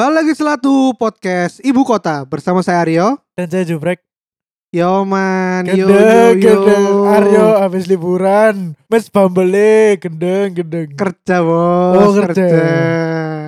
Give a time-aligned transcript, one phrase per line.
[0.00, 3.20] Kembali lagi selatu podcast Ibu Kota bersama saya Aryo.
[3.36, 4.00] Dan saya Jubrek
[4.72, 6.40] Yo man, yo yo Gendeng, yo.
[6.40, 12.48] gendeng Aryo habis liburan Mes bambele Gendeng, gendeng Kerja bos, Oh, kerja.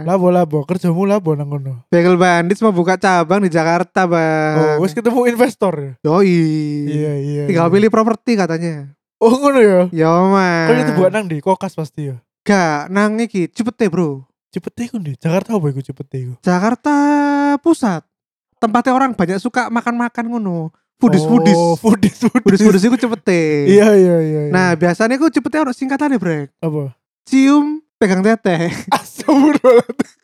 [0.05, 4.77] Labo, labo Kerjamu labo nang kono Bagel Bandits mau buka cabang di Jakarta bang.
[4.77, 5.93] Oh, wis ketemu investor ya?
[6.05, 6.37] Yoi.
[6.85, 7.75] Iya, iya Tinggal iya.
[7.81, 8.93] pilih properti katanya.
[9.25, 9.81] Oh, ngono ya?
[9.89, 10.69] Yo man.
[10.69, 12.21] Kok itu buat nang di kokas pasti ya?
[12.45, 14.29] Gak, nang iki Cipete bro.
[14.53, 16.35] Cepete ku di Jakarta apa iku cepete iku?
[16.45, 16.93] Jakarta
[17.65, 18.05] Pusat.
[18.61, 20.69] Tempatnya orang banyak suka makan-makan ngono.
[21.01, 21.57] Foodies foodies.
[21.57, 23.41] Oh, foodies, foodies Foodies foodies itu Cipete.
[23.67, 24.53] Iya, iya, iya iya.
[24.53, 26.53] Nah biasanya aku Cipete orang singkatannya brek.
[26.61, 26.93] Apa?
[27.25, 28.69] Cium pegang teteh.
[28.95, 30.21] Astagfirullahaladzim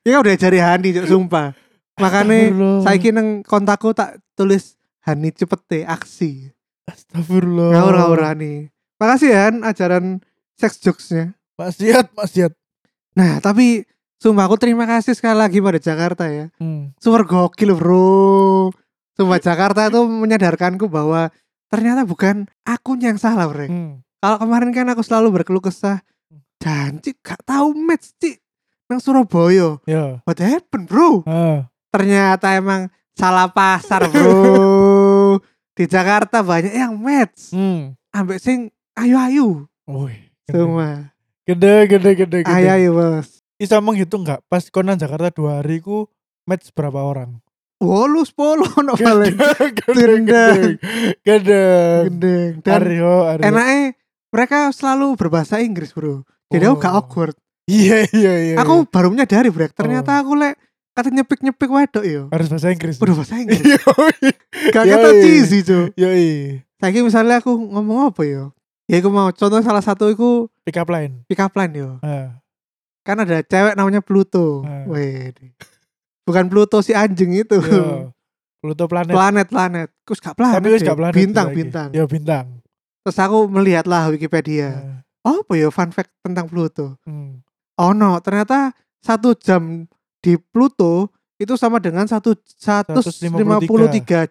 [0.00, 1.52] Ya udah jari Hani sumpah.
[2.00, 2.80] Makanya Astagfirullah.
[2.88, 6.56] saiki nang kontakku tak tulis Hani cepete aksi.
[6.88, 8.72] Astagfirullah Ngawur ngawur Hani.
[8.96, 10.24] Makasih ya ajaran
[10.56, 11.36] sex jokesnya.
[11.60, 12.56] Maksiat, maksiat
[13.16, 13.82] Nah tapi
[14.16, 16.52] sumpah aku terima kasih sekali lagi pada Jakarta ya.
[16.56, 16.96] hmm.
[16.96, 18.70] Super gokil bro.
[19.12, 21.32] Sumpah Jakarta itu menyadarkanku bahwa
[21.66, 23.64] ternyata bukan akunya yang salah bro.
[23.64, 24.04] Hmm.
[24.16, 26.00] Kalau kemarin kan aku selalu berkeluh kesah.
[26.56, 28.40] Janji gak tahu match cik.
[28.86, 29.76] Nang Surabaya.
[29.84, 31.24] Ya What happened bro?
[31.24, 31.66] ah.
[31.88, 35.40] ternyata emang salah pasar bro
[35.76, 37.96] di Jakarta banyak yang match Hmm.
[38.12, 39.64] ambek sing ayu-ayu
[40.46, 41.15] semua
[41.46, 42.50] Gede, gede, gede, gede.
[42.50, 44.42] Ayu-ayu bos Bisa menghitung nggak?
[44.46, 46.10] Pas konan Jakarta dua hari ku
[46.44, 47.38] match berapa orang?
[47.76, 49.36] wolu sepuluh no paling
[49.84, 50.80] gendeng.
[51.20, 53.44] gendeng dan Aryo, Aryo.
[53.44, 53.92] enaknya
[54.32, 56.24] mereka selalu berbahasa Inggris bro.
[56.48, 57.04] Jadi aku gak Oh.
[57.04, 57.36] awkward.
[57.68, 58.56] Iya, iya, iya.
[58.56, 60.20] aku baru menyadari bro ternyata Oh.
[60.24, 60.56] aku lek
[60.96, 62.96] kata nyepik-nyepik wedok yo harus bahasa Inggris.
[62.96, 63.60] udah bahasa Inggris.
[64.72, 66.64] Gak kata cheesy cuy yoi.
[66.80, 68.55] Saiki misalnya aku ngomong apa yo
[68.86, 71.22] ya aku mau contoh salah satu aku Pick up line.
[71.26, 71.98] pick up line yo
[73.06, 74.66] kan ada cewek namanya Pluto.
[74.66, 74.82] Ah.
[74.90, 75.30] Wih.
[76.26, 77.54] Bukan Pluto si anjing itu.
[77.62, 78.10] yo.
[78.58, 79.14] Pluto planet.
[79.14, 79.88] planet planet.
[80.02, 80.58] Kus gak planet.
[80.58, 80.90] Tapi ya?
[80.90, 81.14] gak planet.
[81.14, 81.88] Bintang bintang.
[81.94, 82.58] Ya bintang.
[83.06, 84.98] Terus aku melihatlah Wikipedia.
[85.22, 86.98] Oh apa ya fun fact tentang Pluto?
[87.06, 87.46] hmm.
[87.78, 89.86] Oh no, ternyata satu jam
[90.18, 91.06] di Pluto
[91.38, 93.22] itu sama dengan satu 153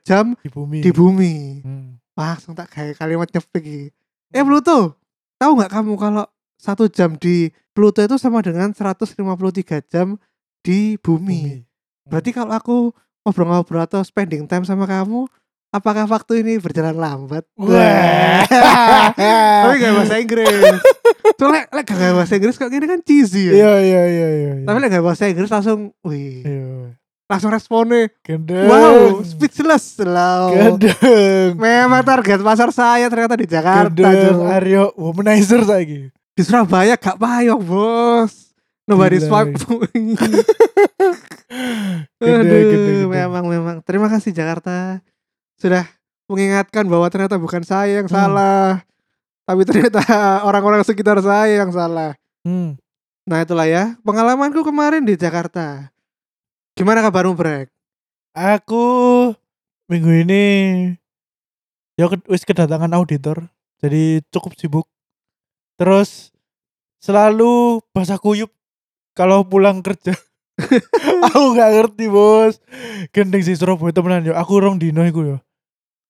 [0.04, 0.80] jam Di bumi.
[0.84, 1.34] di bumi.
[1.64, 1.96] Hmm.
[2.12, 3.96] Wah, langsung tak kayak kalimat nyepik.
[4.36, 5.00] Eh Pluto,
[5.40, 6.28] tahu nggak kamu kalau
[6.60, 9.16] satu jam di Pluto itu sama dengan 153
[9.88, 10.20] jam
[10.60, 11.64] di bumi.
[12.04, 12.78] Berarti kalau aku
[13.24, 15.24] ngobrol-ngobrol atau spending time sama kamu,
[15.72, 17.48] apakah waktu ini berjalan lambat?
[17.56, 18.44] Wah.
[19.64, 20.84] Tapi gak bahasa Inggris.
[21.40, 23.54] Soalnya lek gak bahasa Inggris kok gini kan cheesy ya.
[23.56, 24.54] Iya, iya, iya, iya.
[24.60, 24.66] iya.
[24.68, 27.00] Tapi lek gak bahasa Inggris langsung, wih, Iya.
[27.26, 28.70] Langsung responnya, Gendeng.
[28.70, 30.54] wow, speechless loh.
[30.54, 31.58] Gendeng.
[31.58, 33.90] Memang target pasar saya ternyata di Jakarta.
[33.90, 34.46] Gendeng.
[34.46, 36.14] Aryo womanizer saiki.
[36.36, 38.54] Di Surabaya gak payung bos.
[38.86, 39.58] Nobody Gila, swipe.
[42.16, 43.06] Gede, Aduh, gede, gede.
[43.08, 43.76] memang memang.
[43.82, 45.00] Terima kasih Jakarta
[45.56, 45.86] sudah
[46.26, 48.18] mengingatkan bahwa ternyata bukan saya yang Hmm.
[48.18, 48.82] salah,
[49.44, 50.02] tapi ternyata
[50.48, 52.14] orang-orang sekitar saya yang salah.
[52.42, 52.76] Hmm.
[53.26, 55.90] Nah itulah ya pengalamanku kemarin di Jakarta.
[56.76, 57.72] Gimana kabarmu Brek?
[58.36, 58.84] Aku
[59.88, 60.44] minggu ini
[61.96, 63.48] ya wis kedatangan auditor,
[63.80, 64.84] jadi cukup sibuk.
[65.80, 66.36] Terus
[67.00, 68.52] selalu basah kuyup
[69.16, 70.20] kalau pulang kerja.
[71.32, 72.60] aku gak ngerti bos.
[73.16, 74.36] Gendeng sih Surabaya temenan yo.
[74.36, 75.38] Aku rong dino iku yo.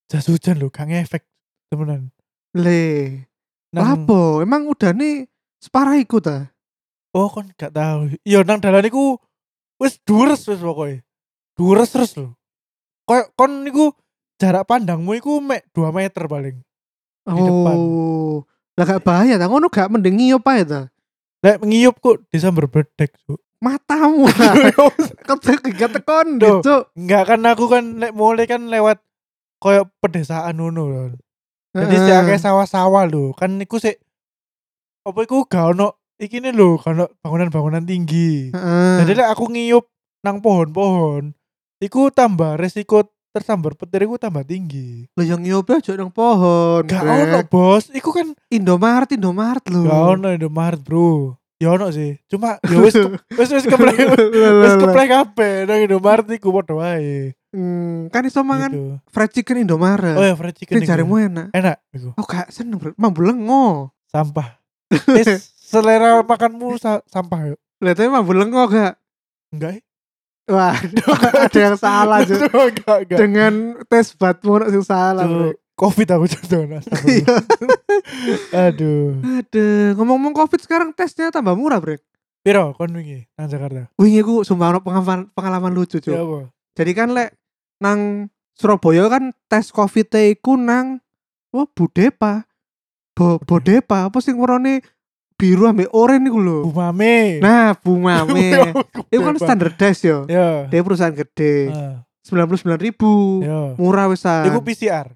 [0.10, 1.30] Jas hujan lho, gak ngefek
[1.70, 2.10] temenan.
[2.58, 3.22] Le,
[3.70, 4.42] Nang- apa?
[4.42, 5.30] Emang udah nih
[5.62, 6.50] separah iku ta?
[7.14, 8.18] Oh kon gak tahu.
[8.26, 9.22] Iya nang dalan iku
[9.82, 11.04] wis dures wis pokoke.
[11.56, 12.36] Dures terus lho.
[13.06, 13.96] Kayak kon niku
[14.42, 16.58] jarak pandangmu iku mek 2 meter paling.
[17.26, 17.76] Di depan.
[17.78, 18.46] Oh,
[18.78, 19.50] lah gak bahaya ta?
[19.50, 20.92] Ngono gak mending ngiyup ae ta?
[21.42, 23.42] Lek ngiyup kok disamber bedek, Cuk.
[23.64, 24.28] Matamu
[25.80, 26.38] gak tekon.
[26.38, 26.84] Cuk.
[26.94, 29.02] Enggak kan aku kan lek mulai kan lewat
[29.58, 31.02] koyo pedesaan ngono lho.
[31.76, 33.34] Jadi sik akeh sawah-sawah lho.
[33.34, 33.98] Kan niku sik
[35.06, 38.50] apa iku gak ono iki lho, gak ono bangunan-bangunan tinggi.
[38.52, 38.96] Heeh.
[39.04, 39.86] Jadi lek aku ngiyup
[40.22, 41.36] nang pohon-pohon,
[41.80, 45.12] iku tambah resiko tersambar petir iku tambah tinggi.
[45.14, 46.88] Lah yang nyoba aja nang pohon.
[46.88, 47.20] Gak Brek.
[47.28, 49.84] ono bos, iku kan Indomaret, Indomaret lho.
[49.84, 51.36] gak ono Indomaret bro.
[51.56, 52.96] Ya ono sih, cuma ya wis
[53.32, 57.32] wis wis keplek wis keplek kabeh nang Indomaret iku padha wae.
[57.56, 59.00] Hmm, kan iso mangan Gitu.
[59.08, 60.20] fried chicken Indomaret.
[60.20, 61.48] Oh ya fried chicken Ini jarimu enak.
[61.56, 62.12] Enak iku.
[62.20, 62.92] Oh gak seneng bro.
[63.00, 63.96] Mambu lengo.
[64.12, 64.60] Sampah.
[65.16, 67.60] Wis selera makanmu sa- sampah yuk.
[67.78, 68.96] Lihat aja mambu lengo gak?
[69.52, 69.72] Enggak.
[69.76, 69.82] eh?
[70.46, 70.78] Wah,
[71.46, 72.38] ada yang salah Cuk.
[72.46, 73.18] enggak, enggak.
[73.18, 73.54] Dengan
[73.86, 75.26] tes batmu ono sing salah.
[75.26, 75.58] Bro.
[75.76, 76.80] Covid aku contohnya.
[78.66, 79.20] Aduh.
[79.22, 82.00] Aduh, ngomong-ngomong Covid sekarang tesnya tambah murah, Brek.
[82.40, 83.90] Piro kon wingi nang Jakarta?
[83.98, 86.40] wingi ku sumpah ono pengalaman pengalaman lucu Ya cuk apa?
[86.78, 87.34] jadi kan lek
[87.82, 91.02] nang Surabaya kan tes covid iku nang
[91.50, 92.46] oh Budepa
[93.18, 94.86] Bo, Bodepa apa sing warnane
[95.36, 97.40] biru ambek oranye iku lho Bu Mame.
[97.40, 98.72] nah Bu Mame
[99.12, 100.66] itu kan standardized yo Ya.
[100.66, 103.60] dia perusahaan gede Ah, sembilan puluh sembilan ribu Ya.
[103.76, 105.12] murah wisan Iku PCR.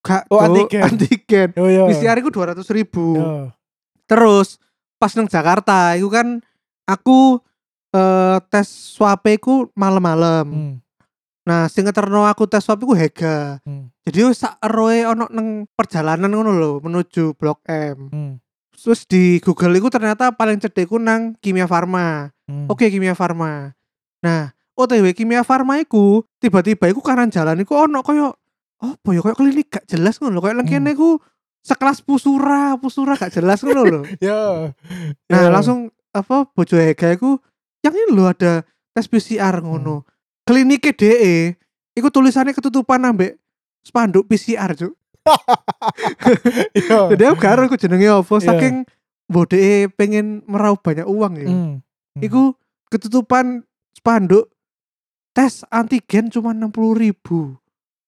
[0.00, 0.82] Gak, Oh, antigen.
[0.86, 1.84] antigen Yo yo.
[1.86, 3.18] PCR iku dua ratus ribu
[4.04, 4.62] terus
[4.96, 6.38] pas nang Jakarta itu kan
[6.84, 7.42] aku
[7.90, 10.74] eh, tes swab ku malam-malam Hmm.
[11.42, 13.90] nah sing ngeterno aku tes swab iku Hega Hmm.
[14.00, 18.32] jadi sak eroe ono nang perjalanan ngono lho menuju Blok M Hmm.
[18.76, 22.70] Terus di Google itu ternyata paling cedek ku nang Kimia Farma Hmm.
[22.70, 23.74] oke Kimia Farma
[24.20, 28.38] nah OTW Kimia Farma iku tiba-tiba iku kanan jalan iku ono koyo
[28.76, 30.86] apa ya koyo klinik gak jelas ngono koyo nang Hmm.
[30.86, 31.18] iku
[31.60, 34.70] sekelas pusura pusura gak jelas ngono lho Ya.
[35.26, 35.50] Nah Ya.
[35.50, 37.40] langsung apa bojo Hega iku
[37.82, 38.62] yang ini loh ada
[38.92, 40.00] tes PCR ngono.
[40.00, 40.08] Hmm.
[40.44, 41.58] Kliniknya DE
[41.92, 43.42] iku tulisannya ketutupan ambek
[43.82, 44.94] spanduk PCR cuk.
[46.72, 46.98] Ya.
[47.12, 48.46] Jadi aku gak aku jenenge apa Iya.
[48.46, 48.74] saking
[49.26, 49.62] bode
[49.94, 51.48] pengen meraup banyak uang ya.
[51.48, 51.74] Hmm.
[52.16, 52.54] Iku
[52.88, 54.48] ketutupan spanduk
[55.32, 57.58] tes antigen cuma 60 ribu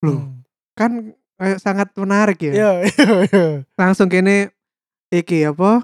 [0.01, 0.47] loh Hmm.
[0.73, 0.93] kan
[1.35, 2.87] kayak sangat menarik ya Ya, ya,
[3.27, 3.47] ya.
[3.75, 4.55] langsung kene
[5.09, 5.83] iki apa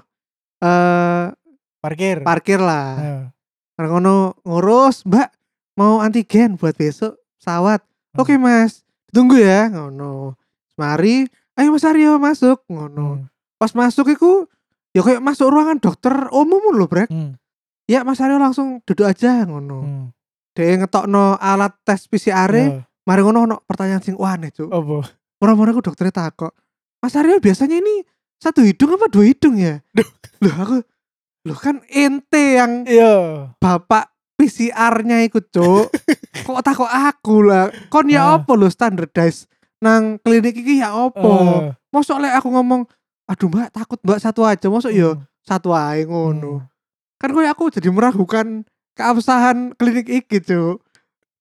[0.57, 1.25] eh
[1.77, 2.23] Parkir.
[2.23, 3.29] parkir lah.
[3.75, 5.29] Karena ngono ngurus, Mbak,
[5.75, 7.83] mau antigen buat besok pesawat.
[8.15, 8.23] Hmm.
[8.23, 8.81] Oke, Mas.
[9.11, 10.33] Tunggu ya, ngono.
[10.75, 11.25] Mari,
[11.55, 13.07] ayo Mas Aryo masuk, ngono.
[13.15, 13.25] Hmm.
[13.55, 14.45] Pas masuk iku
[14.91, 17.07] ya kayak masuk ruangan dokter umum loh, Brek.
[17.07, 17.39] Hmm.
[17.85, 19.79] Ya Mas Aryo langsung duduk aja ngono.
[19.81, 20.05] Hmm.
[20.55, 22.83] Dia ngetokno alat tes PCR, Ya.
[23.03, 24.71] mari ngono ono pertanyaan sing aneh, Cuk.
[24.71, 25.03] Apa?
[25.39, 26.51] Orang-orang aku dokternya takut.
[26.99, 28.03] Mas Aryo biasanya ini
[28.35, 29.79] satu hidung apa dua hidung ya?
[30.43, 30.77] Loh aku
[31.45, 33.13] Loh kan ente yang Iya.
[33.61, 35.87] bapak PCR-nya ikut cuk
[36.45, 38.41] kok takut aku lah kon ya Ah.
[38.41, 39.45] apa lo standardize
[39.83, 41.61] nang klinik iki ya apa Eh,
[41.91, 42.87] mosok lek aku ngomong
[43.25, 44.67] aduh mbak takut mbak satu aja.
[44.71, 45.23] Mosok ya hmm.
[45.43, 46.61] satu aja ngono.
[46.61, 46.67] Hmm.
[47.15, 50.83] kan kok aku jadi meragukan keabsahan klinik iki cuk.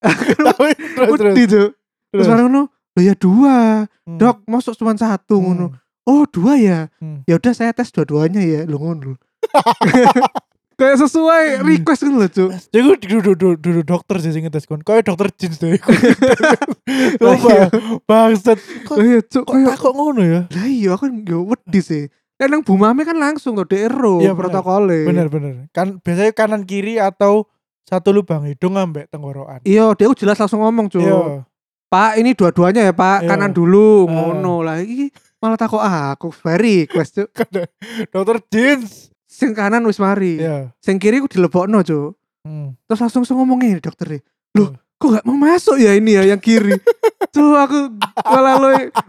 [1.11, 1.71] Wedi cuk.
[2.15, 3.87] Terus bareng ngono lo ya dua.
[4.05, 4.19] Hmm.
[4.21, 5.45] dok mosok cuma satu Hmm.
[5.45, 5.67] ngono
[6.05, 6.79] oh dua ya?
[7.01, 7.25] Hmm.
[7.25, 8.61] ya udah saya tes dua-duanya ya.
[8.69, 9.17] Lo ngono
[10.75, 11.67] kayak sesuai Hmm.
[11.67, 14.81] request kan lo cuk Jadi gue duduk duduk duduk dokter sih sing ngetes kon.
[14.81, 15.79] Kayak dokter jeans deh.
[17.19, 17.67] Lah iya.
[17.69, 18.59] Coba bangsat.
[18.85, 20.41] Kok Lah iya cuk kok takut ngono ya?
[20.47, 22.05] Lah iya aku kan yo wedi sih.
[22.35, 24.37] Kan nang Bu Mame kan langsung DRO Iya, bener.
[24.37, 25.07] protokolnya.
[25.07, 25.55] Bener bener.
[25.71, 27.47] Kan biasanya kanan kiri atau
[27.85, 29.63] satu lubang hidung ambek tenggorokan.
[29.63, 30.99] Iya, dia jelas langsung ngomong, Cuk.
[30.99, 31.47] Iya.
[31.87, 33.23] Pak, ini dua-duanya ya, Pak.
[33.23, 33.29] Iya.
[33.31, 34.11] Kanan dulu, Ah.
[34.11, 34.83] ngono lah.
[34.83, 37.23] Iki malah takut ah, aku very request.
[38.13, 39.14] Dokter jeans.
[39.35, 40.39] Sing kanan wis mari.
[40.39, 40.71] Iya.
[40.79, 42.15] Sing kiri ku dilebokno, Cuk.
[42.47, 42.79] Hmm.
[42.87, 44.23] Terus langsung langsung ngomong ini dokter
[44.55, 44.79] Loh, Iya.
[44.95, 46.71] kok gak mau masuk ya ini ya yang kiri?
[47.35, 47.79] Cuk, aku
[48.23, 48.69] malah lo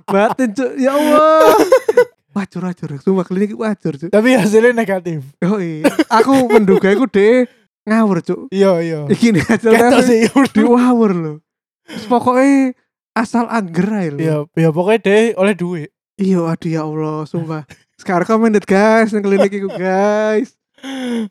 [0.09, 0.71] batin, Cuk.
[0.81, 1.53] Ya Allah.
[2.35, 2.89] Wacur, wacur.
[2.99, 4.09] Sumpah klinik wacur, Cuk.
[4.09, 5.21] Tapi hasilnya negatif.
[5.39, 5.85] Oh iya.
[6.09, 7.45] Aku menduga iku deh
[7.85, 8.49] ngawur, Cuk.
[8.49, 8.99] Iya iya.
[9.05, 10.21] Iki nih hasil Ketok tes sih.
[10.51, 11.37] diwawur loh.
[11.85, 12.73] Terus pokoknya
[13.13, 14.19] asal angger aja loh.
[14.19, 15.89] Iya, ya pokoknya deh oleh duit.
[16.15, 17.63] Iya, aduh ya Allah, sumpah.
[18.05, 20.53] Sekarang recommended guys, nang klinik iku guys.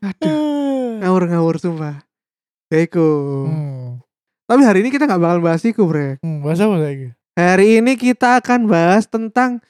[0.02, 2.02] Aduh, ngawur-ngawur sumpah.
[2.66, 3.46] Iku.
[3.46, 4.02] Hmm.
[4.50, 6.18] Tapi hari ini kita nggak bakal bahas iku, Bre.
[6.18, 7.14] Hmm, bahasa apa lagi?
[7.38, 9.62] Hari ini kita akan bahas tentang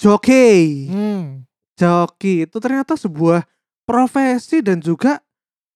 [0.00, 0.88] joki.
[0.88, 1.44] Hmm.
[1.76, 3.44] Joki itu ternyata sebuah
[3.84, 5.20] profesi dan juga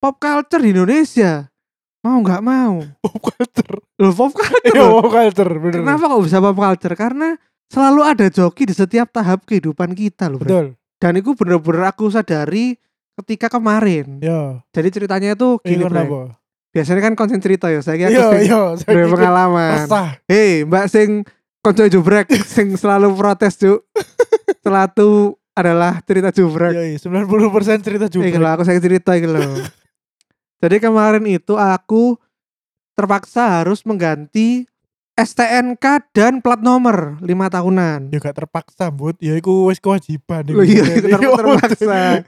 [0.01, 1.45] pop culture di Indonesia.
[2.01, 2.81] Mau nggak mau?
[3.05, 3.85] Pop culture.
[4.01, 4.73] Loh, pop culture.
[4.73, 5.05] Iya, loh.
[5.05, 5.85] pop culture, bener.
[5.85, 6.97] Kenapa kok bisa pop culture?
[6.97, 7.37] Karena
[7.71, 10.43] selalu ada joki di setiap tahap kehidupan kita loh.
[10.43, 10.75] Betul.
[11.01, 12.77] Dan itu bener-bener aku sadari
[13.23, 14.19] ketika kemarin.
[14.21, 14.61] Ya.
[14.75, 15.93] Jadi ceritanya itu Ini gini Bre.
[15.95, 16.21] kenapa?
[16.71, 17.81] Biasanya kan konten cerita ya.
[17.81, 18.63] Saya Iya, aku sing iya.
[18.83, 19.79] saya ikut pengalaman.
[20.29, 21.09] Hei, Mbak sing
[21.63, 23.87] konco jubrek sing selalu protes, Cuk.
[24.61, 26.75] Selatu adalah cerita jubrek.
[26.75, 26.99] Iya, iya.
[26.99, 28.07] 90% cerita.
[28.11, 29.41] Iki loh, aku saya cerita iki loh.
[30.63, 32.21] Jadi kemarin itu aku
[32.93, 34.69] terpaksa harus mengganti
[35.21, 38.09] STNK dan plat nomor lima tahunan.
[38.09, 39.19] Ya gak terpaksa, Bud.
[39.19, 40.49] Ya iku wis kewajiban.
[40.49, 42.25] Loh iya, itu Iya, terpaksa.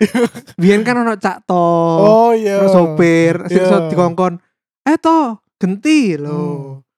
[0.54, 1.66] Biyen kan ono cak to,
[1.99, 2.66] Oh iya.
[2.66, 3.88] sopir, sing iso Iya.
[3.88, 4.37] dikongkon.
[4.82, 6.22] Eh to, genti Hmm.
[6.22, 6.40] lho.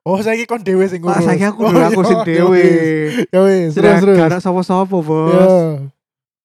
[0.03, 1.25] Oh, saiki kon dhewe sing Pak ngurus.
[1.25, 2.65] saya aku Oh, dulu aku iya, sing ya dhewe.
[3.25, 4.17] Ya wis, terus terus.
[4.17, 5.33] Gak ada sapa-sapa, Bos.
[5.33, 5.81] Ya.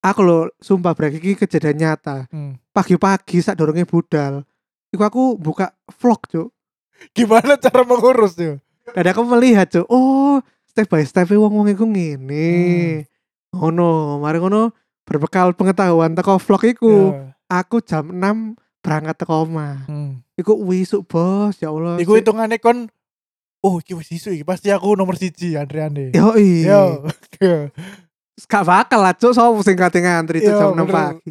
[0.02, 2.24] Aku lho sumpah brek iki kejadian nyata.
[2.30, 2.56] Hmm.
[2.72, 4.48] Pagi-pagi sak dorongnya budal.
[4.90, 6.50] Iku aku buka vlog, Cuk.
[7.12, 8.56] Gimana cara mengurus ya?
[8.96, 9.86] Dan aku melihat, Cuk.
[9.88, 12.50] Oh, step by step wong-wong iku ngene.
[12.50, 13.58] Hmm.
[13.58, 14.72] Ngono, mari ngono
[15.04, 16.94] berbekal pengetahuan teko vlog iku.
[17.12, 17.34] Ya.
[17.50, 19.90] Aku jam 6 berangkat teko omah.
[19.90, 20.22] Hmm.
[20.38, 21.98] Iku wisuk bos, ya Allah.
[21.98, 22.88] Iku hitungane kon
[23.60, 26.16] Oh, iki wis isu iki pasti aku nomor siji antriane.
[26.16, 26.64] Yoi.
[26.64, 27.04] Yo.
[28.48, 30.96] Gak bakal lah cuk sopo sing kate ngantri cuk Iya, jam 6 bener.
[30.96, 31.30] pagi.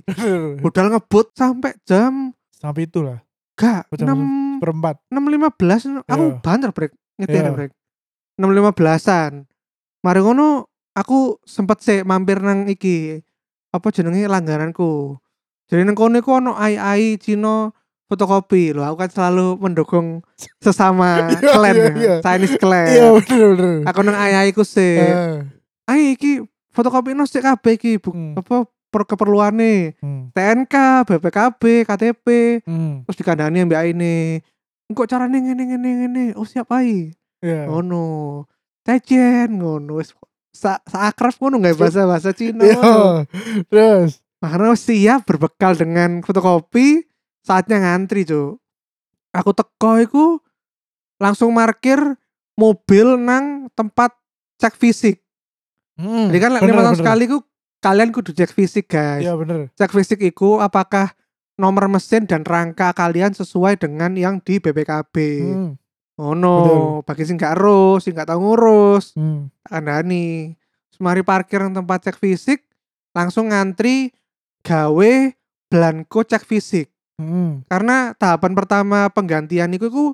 [0.60, 3.24] Budal ngebut sampai jam Sampai itu lah.
[3.56, 5.00] gak Oh, jam 6 Perempat.
[5.08, 6.36] 6.15 aku Iya.
[6.44, 7.52] banter brek nyetir Iya.
[7.52, 7.72] brek
[8.38, 9.44] 6.15an
[10.00, 13.18] mari ngono aku sempet sih mampir nang iki
[13.70, 15.18] apa jenenge langgananku
[15.68, 17.76] jadi nang kono iku ono ai-ai Cino
[18.08, 18.72] fotokopi.
[18.72, 20.25] Loh aku kan selalu mendukung
[20.56, 22.14] sesama Iya, klan iya, ya, iya.
[22.25, 23.76] Chinese clan Iya, bener bener.
[23.84, 25.44] aku nang ai-ai ku sih Eh,
[25.84, 26.40] ai iki
[26.72, 28.32] fotokopi no sik kabeh iki Hmm.
[28.32, 30.00] apa per keperluane.
[30.00, 32.26] Hmm, TNK, BPKB, KTP,
[32.64, 33.04] hmm.
[33.04, 34.40] terus dikandani mbak ini
[34.88, 37.71] engkau caranya ngene ngene ngene oh siap ae Iya.
[37.71, 38.02] ngono
[38.83, 40.11] cejen ngono wis
[40.50, 42.75] sa, sa akrab ngono nggak bahasa bahasa Cina Iya.
[42.75, 43.28] ngono
[43.68, 44.18] Terus.
[44.40, 47.04] makanya siap berbekal dengan fotokopi
[47.45, 48.57] saatnya ngantri cuy
[49.30, 50.25] aku teko iku
[51.16, 52.00] langsung parkir
[52.54, 54.16] mobil nang tempat
[54.57, 55.21] cek fisik
[55.99, 56.30] Hmm.
[56.30, 57.02] jadi kan bener, lima tahun bener.
[57.02, 57.38] sekali ku
[57.80, 59.66] kalian kudu cek fisik guys Iya bener.
[59.75, 61.11] cek fisik iku apakah
[61.58, 65.14] nomor mesin dan rangka kalian sesuai dengan yang di BPKB.
[65.42, 65.72] Hmm.
[66.18, 66.58] Oh no,
[67.06, 69.50] bagi sing gak urus, sing gak tau ngurus, Hmm.
[69.62, 70.54] kandhani.
[70.90, 72.66] Semari parkir tempat cek fisik,
[73.14, 74.10] langsung ngantri
[74.66, 75.12] gawe
[75.70, 76.90] blanko cek fisik.
[77.18, 77.62] Hmm.
[77.70, 80.04] Karena tahapan pertama penggantian iku iku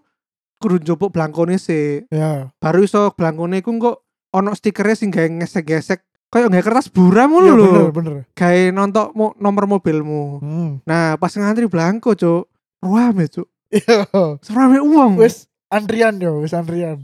[0.60, 2.04] kudu njupuk blankone sih.
[2.12, 2.52] Ya.
[2.60, 6.04] Baru iso blankone iku kok ono stikernya sing gawe gesek-gesek
[6.34, 7.64] kayak nggak kertas buram Iya lho.
[7.64, 8.14] bener bener.
[8.32, 10.22] Gawe nontok mo- nomor mobilmu.
[10.36, 10.70] Hmm.
[10.82, 12.50] Nah, pas ngantri blanko, Cuk.
[12.80, 13.46] Ruame, Cuk.
[13.70, 14.06] Iya.
[14.38, 15.14] Serame uang.
[15.16, 16.98] Wis antrian yo, wis antrian.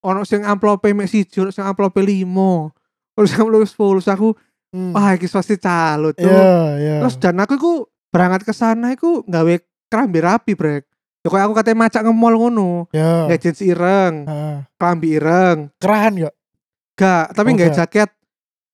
[0.00, 2.70] Ono sing amplope mek siji, ono sing amplope 5.
[3.12, 3.74] Ono sing amplope 10.
[3.96, 4.28] Terus aku,
[4.68, 4.90] Hmm.
[4.90, 6.22] wah iki pasti calo, Cuk.
[6.22, 6.94] Iya, iya.
[7.00, 7.72] Terus dan aku iku
[8.08, 9.54] berangkat ke sana iku nggawe
[9.86, 10.86] kerambi rapi, Brek.
[11.20, 12.70] Ya kayak aku katanya macak nge-mall ngono.
[12.90, 13.26] Ya.
[13.26, 14.56] Nggak jeans ireng, Heeh.
[14.74, 15.58] kerambi ireng.
[15.76, 16.30] Kerahan yo.
[16.94, 17.74] Gak, tapi Oh, nggak.
[17.76, 18.10] jaket.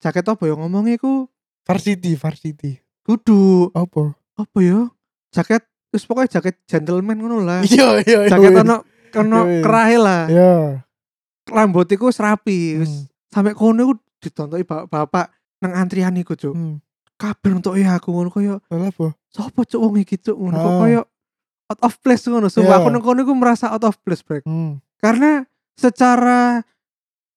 [0.03, 1.31] Jaket apa ya ngomongnya iku?
[1.63, 2.83] Varsity, varsity.
[3.03, 4.19] Kudu Apa?
[4.35, 4.91] apa ya?
[5.31, 7.63] Jaket terus pokoknya jaket gentleman ngono lah.
[7.69, 8.29] Iya, iya, iya.
[8.29, 8.61] Jaket wis.
[8.61, 8.77] ono
[9.15, 9.63] ono Iya, iya.
[9.63, 10.23] kerahe lah.
[10.27, 10.55] Iya.
[11.45, 13.07] rambut iku wis rapi wis Hmm.
[13.29, 15.27] sampai kono iku ditontoki bapak-bapak
[15.59, 16.79] nang antrian iku cuk Hmm.
[17.15, 19.11] kabeh untuk ya aku ngono koyo Lah apa?
[19.29, 20.79] sapa cuk wong iki cuk ngono Ah.
[20.79, 21.01] koyo
[21.67, 22.81] out of place ngono sumpah Iya.
[22.81, 24.79] aku nang kono iku merasa out of place break Hmm.
[24.99, 25.43] karena
[25.75, 26.63] secara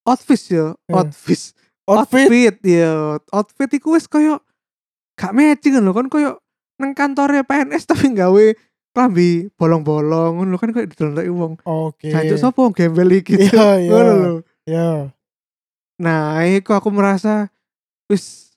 [0.03, 0.93] outfit ya Iya.
[0.95, 1.41] outfit
[1.85, 2.25] Outfit.
[2.25, 2.93] outfit ya
[3.29, 4.41] outfit iku wis koyo
[5.13, 6.41] gak matching lho kan koyo
[6.75, 8.45] nang kantornya PNS tapi gawe
[8.89, 12.09] klambi bolong-bolong ngono kan koyo didelok wong Oke.
[12.09, 13.53] jancuk sapa wong gembel iki Cuk?
[13.53, 13.89] Iya, iya.
[13.89, 14.33] ngono lho
[14.65, 15.13] Ya.
[15.95, 17.53] Nah, iku aku merasa
[18.05, 18.49] wis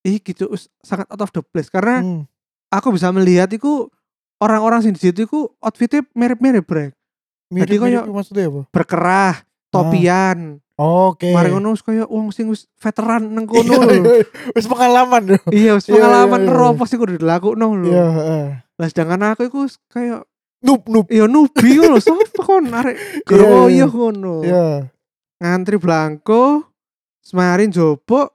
[0.00, 2.24] iki cuk wis sangat out of the place karena Hmm.
[2.68, 3.92] aku bisa melihat iku
[4.38, 6.90] orang-orang sing di situ iku outfitnya mirip-mirip brek
[7.46, 8.62] Jadi Mirip-mirip kayak- maksudnya apa?
[8.66, 9.34] berkerah
[9.68, 10.38] topian
[10.82, 11.30] Oke.
[11.30, 14.26] mari ngono wis kaya wong sing wis veteran nang Iya, kono lho iya.
[14.52, 15.38] Wis pengalaman yo.
[15.50, 16.52] iya wis Iya, pengalaman iya, iya.
[16.52, 18.44] ero apa sih kudu dilakukno lho Iya, heeh.
[18.74, 20.26] lah sedangkan aku iku wis kaya
[20.60, 21.06] Noob, noob.
[21.08, 23.86] iya nubi ngono sapa kon arek Iya, groyo iya.
[23.86, 24.66] ngono Iya.
[25.38, 26.66] ngantri blanko
[27.18, 28.30] semarin jopo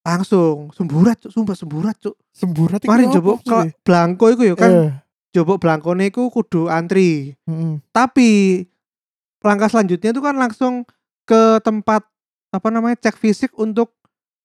[0.00, 3.38] langsung semburat cuk sumpah semburat cuk Semburat iki Mari jopo
[3.80, 4.88] Blanko iku ya kan Iya.
[5.30, 7.34] jopo Blankone iku kudu antri.
[7.40, 7.78] Heeh.
[7.88, 8.62] Tapi
[9.40, 10.82] langkah selanjutnya itu kan langsung
[11.24, 12.04] ke tempat
[12.50, 13.92] apa namanya cek fisik untuk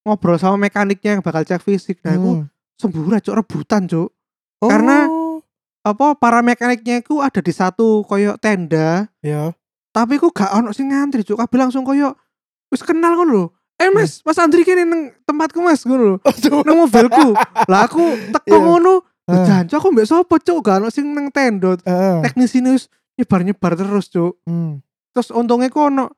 [0.01, 2.00] ngobrol sama mekaniknya yang bakal cek fisik.
[2.01, 2.45] Nah, iku Hmm.
[2.75, 4.09] semburat cuk rebutan cuk.
[4.59, 5.39] karena- Oh.
[5.79, 9.55] Apa para mekaniknya iku ada di satu koyo tenda, ya.
[9.89, 11.39] tapi iku gak ono sing ngantri cuk.
[11.39, 12.12] Kabeh langsung koyo
[12.67, 13.45] wis kenal ngono lho.
[13.79, 16.17] Eh Mas, Mas antri kene nang tempatku Mas ngono lho.
[16.67, 17.31] Nang mobilku.
[17.71, 18.03] Lah aku
[18.36, 18.59] teko Iya.
[18.59, 18.93] ngono.
[19.24, 19.48] Ah.
[19.48, 21.79] Jancu aku mbek sapa cuk gak ono sing nang tenda.
[21.79, 22.19] Heeh.
[22.21, 24.83] teknis ini wis nyebar-nyebar terus cuk Hmm.
[25.15, 26.12] terus untungnya ku ono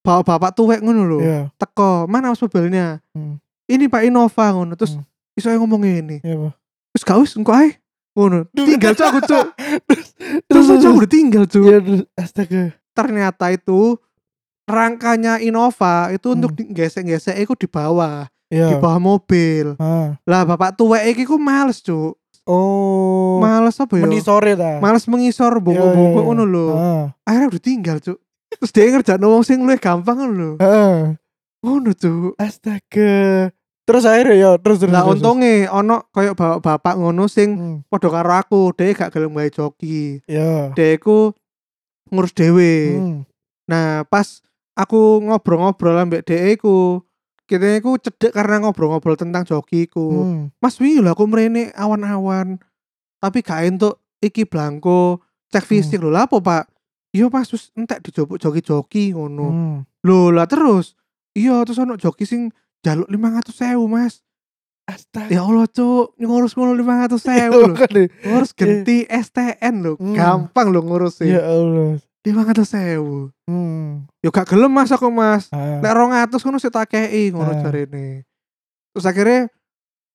[0.00, 1.40] bapak-bapak tuwek ngono lho Iya.
[1.54, 3.36] teko mana mas mobilnya Hmm.
[3.66, 5.04] ini pak Innova ngono terus Hmm.
[5.34, 6.52] iso ngomong ini Pak.
[6.90, 7.76] terus gak wis engko ae
[8.14, 9.46] ngono tinggal cuk aku cuk
[10.48, 11.78] Terus terus aku udah tinggal cuk Iya,
[12.14, 12.62] astaga.
[12.90, 13.98] ternyata itu
[14.64, 16.72] rangkanya Innova itu untuk Hmm.
[16.72, 18.80] gesek-gesek itu di bawah di Iya.
[18.80, 20.16] bawah mobil Ah.
[20.22, 22.16] lah bapak tuwek iki ku males cuk
[22.48, 23.36] Oh.
[23.38, 24.80] males apa ya Meni sore ta.
[24.80, 26.16] males mengisor Iya, iya, iya.
[26.16, 26.66] ngono lho
[27.22, 28.16] akhirnya udah tinggal cuk
[28.50, 30.96] terus dia ngerjain wong sing luwih gampang ngono lho Heeh.
[31.60, 33.50] ngono cuk Astaga.
[33.82, 34.92] Terus akhirnya ya terus terus.
[34.92, 35.16] lah terus.
[35.16, 37.76] untunge ono koyo bapak-bapak ngono sing Hmm.
[37.88, 40.72] padha karo aku dia gak gelem gawe joki Ya.
[40.72, 41.32] dia iku
[42.08, 43.18] ngurus dhewe Hmm.
[43.64, 47.00] nah pas aku ngobrol-ngobrol ambek dia iku
[47.44, 50.52] kita iku cedek karena ngobrol-ngobrol tentang joki iku Hmm.
[50.60, 52.60] mas wingi lho aku mrene awan-awan
[53.18, 56.64] tapi gak entuk iki blanko cek fisik lho lah apa Pak
[57.10, 59.76] iya Mas terus entek dijopuk joki-joki ngono Hmm.
[60.00, 60.92] lho lah terus
[61.32, 64.20] iya terus ono joki sing jaluk 500.000 Mas
[64.84, 65.28] Astaga.
[65.28, 67.76] ya Allah cuk ngurus ngono 500.000 Ya lho
[68.24, 70.14] ngurus ganti STN lho Hmm.
[70.14, 72.00] gampang lho ngurus Ya Allah.
[72.22, 74.04] 500.000 Hmm.
[74.20, 75.80] yo gak gelem Mas aku Mas Ah.
[75.80, 77.60] Lek 200 ngono sik tak kei ngono Ah.
[77.60, 78.24] jarene.
[78.90, 79.48] Terus akhirnya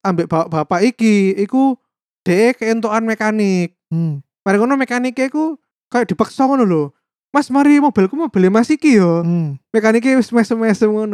[0.02, 1.78] ambek bapak, bapak iki iku
[2.22, 3.78] dhek keentukan mekanik.
[3.88, 4.20] Hmm.
[4.42, 5.56] Mari ngono mekaniknya iku
[5.94, 6.84] kayak dipaksa ngono lho.
[7.30, 9.22] Mas mari mobilku mobil Mas iki yo.
[9.22, 9.58] Hmm.
[9.70, 11.14] Mekaniknya wis mesem-mesem ngono.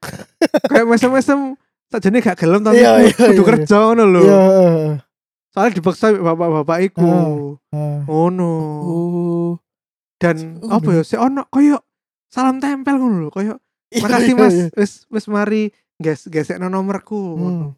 [0.70, 1.56] kayak mesem-mesem
[1.88, 3.48] sakjane gak gelem tapi Iya, iya, kudu iya.
[3.48, 4.20] kerja ngono lho.
[4.22, 4.40] Ya.
[5.52, 7.08] Soalnya dipaksa bapak-bapak iku.
[7.68, 8.04] Ah.
[8.04, 8.52] Ngono.
[8.80, 9.50] Oh.
[10.16, 11.82] Dan Oh, apa ya sik ono koyo
[12.30, 13.58] salam tempel ngono lho koyo
[13.92, 14.66] Iya, makasih iya, mas iya.
[14.72, 17.20] wis wis mari ges gesekno nomorku.
[17.36, 17.68] Hmm.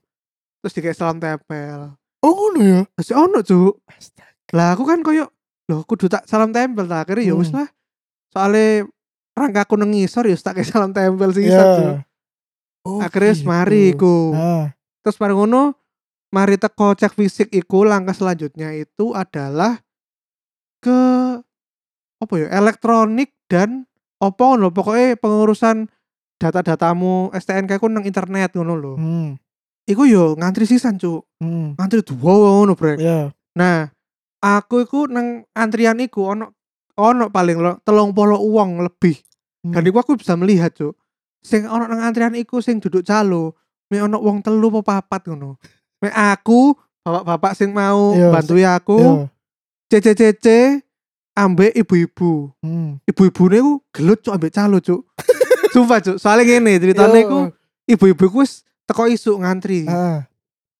[0.62, 2.80] terus dikasih salam tempel Oh ngono ya.
[2.94, 4.54] terus ono cuk Astaga.
[4.54, 5.33] lah aku kan koyo
[5.66, 7.58] loh kudu tak salam tempel tak akhirnya ya wis Hmm.
[7.58, 7.68] lah
[8.28, 8.84] soalnya
[9.32, 12.04] rangkaku nang ngisor ya wis tak salam tempel sih Ya.
[12.84, 13.48] Oh, akhirnya wis gitu.
[13.48, 14.68] mari iku Ah.
[15.00, 15.72] terus mari ngono
[16.28, 19.80] mari teko cek fisik iku langkah selanjutnya itu adalah
[20.78, 20.98] ke
[22.18, 25.88] apa ya elektronik dan opo ngono pokoknya pengurusan
[26.36, 29.30] data-datamu STNK ku nang internet ngono lho Hmm.
[29.84, 31.72] iku yo ngantri sisan cuk Hmm.
[31.74, 33.32] ngantri dua ngono brek Ya.
[33.54, 33.88] nah
[34.44, 36.52] aku iku nang antrian iku ono
[36.94, 39.16] ono paling lo telung polo uang lebih
[39.64, 39.72] Hmm.
[39.72, 40.92] dan iku aku bisa melihat cuk
[41.40, 43.56] sing ono nang antrian iku sing duduk calo
[43.88, 45.56] me ono uang telu apa papat ngono
[46.04, 49.12] me aku bapak-bapak sing mau Iya, bantu aku Ya.
[49.90, 50.46] CCCC
[51.34, 53.00] ambek ibu-ibu Hmm.
[53.04, 55.00] ibu-ibune ku gelut cuk ambek calo cuk
[55.72, 57.24] sumpah cuk soalnya ngene ceritanya Ya.
[57.24, 57.38] iku
[57.88, 58.42] ibu-ibu ku
[58.84, 60.28] teko isuk ngantri Ah.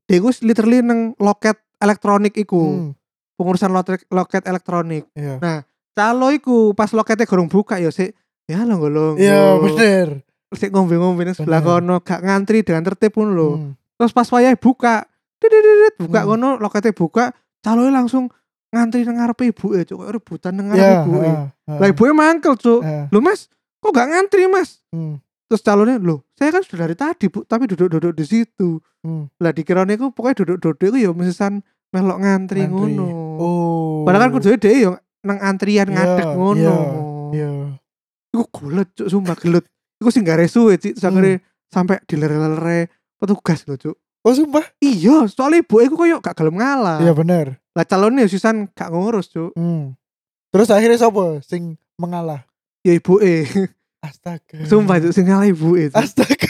[0.05, 2.93] dia ku literally nang loket elektronik iku Hmm.
[3.35, 5.63] Pengurusan loket, loket elektronik Ya.
[5.93, 10.09] calo iku pas loketnya gorong buka ya sik ya lo golong Iya bener.
[10.51, 13.73] sik ngombe-ngombe nang sebelah kono gak ngantri dengan tertib pun lho Hmm.
[13.95, 15.07] terus pas wayahe buka
[15.39, 16.29] didididit buka Hmm.
[16.31, 17.25] kono loketnya buka
[17.59, 18.31] calo langsung
[18.71, 21.01] ngantri nang ngarepe ibu e cuk rebutan nang ngarepe Ya.
[21.01, 21.79] ibu e ah, ah.
[21.79, 23.07] lah ibu mangkel cuk Ah.
[23.09, 25.19] lo mas kok gak ngantri mas Hmm.
[25.47, 29.27] terus calonnya loh saya kan sudah dari tadi bu tapi duduk-duduk di situ Hmm.
[29.37, 31.61] lah dikiranya aku pokoknya duduk-duduk itu ya mesisan
[31.95, 32.99] melok ngantri, Ngantri.
[32.99, 34.03] ngono Oh.
[34.03, 36.77] padahal kan kudu deh yo nang antrian Iya, ngadeg ngono iya,
[37.33, 37.51] Iya.
[38.31, 39.65] iku gulet cuk sumpah gelut
[39.97, 41.39] iku sing gak resuwe cik terus Hmm.
[41.69, 44.65] sampai dilere-lere petugas lho cuk Oh sumpah.
[44.79, 47.47] iya soalnya ibu iku koyo gak gelem ngalah Iya bener.
[47.71, 49.95] lah calonnya sisan gak ngurus cuk Hmm.
[50.49, 52.47] Terus akhirnya siapa sing mengalah?
[52.81, 53.43] ya ibu e
[54.01, 54.63] Astaga.
[54.65, 55.89] sumpah cuk sing ngalah ibu e.
[55.91, 56.47] Astaga.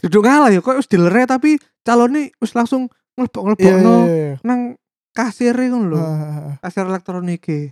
[0.00, 4.34] duduk ngalah ya kok wis dilere tapi calonnya wis langsung ngelebok-ngelebok Iya iya iya.
[4.42, 4.74] nang
[5.14, 6.54] kasir lho Ah, ah, ah.
[6.60, 7.70] kasir elektronik e.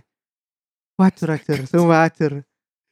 [0.95, 2.31] wajar wajar sumpah wajar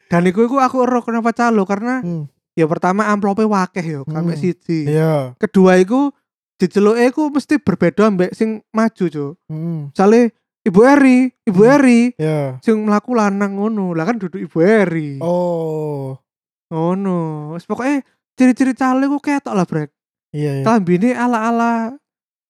[0.10, 2.26] dan iku iku aku ero kenapa calo karena Hmm.
[2.52, 4.28] ya pertama amplopnya wakeh yo Hmm.
[4.34, 5.38] siji Iya.
[5.38, 6.12] kedua iku
[6.58, 9.88] diceluke iku mesti berbeda mbek sing maju cuk Hmm.
[9.90, 11.74] misalnya ibu Eri ibu Hmm.
[11.74, 12.60] Eri Iya.
[12.60, 16.20] sing melaku lanang ngono lah kan duduk ibu Eri Oh.
[16.68, 17.18] ngono
[17.56, 18.04] wis pokoknya
[18.36, 19.94] ciri-ciri calo iku ketok lah brek
[20.32, 20.64] Iya iya.
[20.64, 21.96] kelambine ala-ala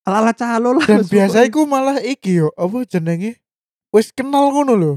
[0.02, 3.38] ala-ala calo lah Dan biasa iku malah iki yo, apa jenenge?
[3.90, 4.94] Wis kenal ngono lho.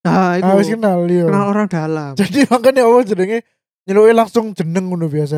[0.00, 1.28] nah iku Ah wis kenal yo.
[1.28, 3.38] kenal orang dalam Jadi makanya apa jenenge
[3.84, 5.36] nyeluke langsung jeneng ngono biasa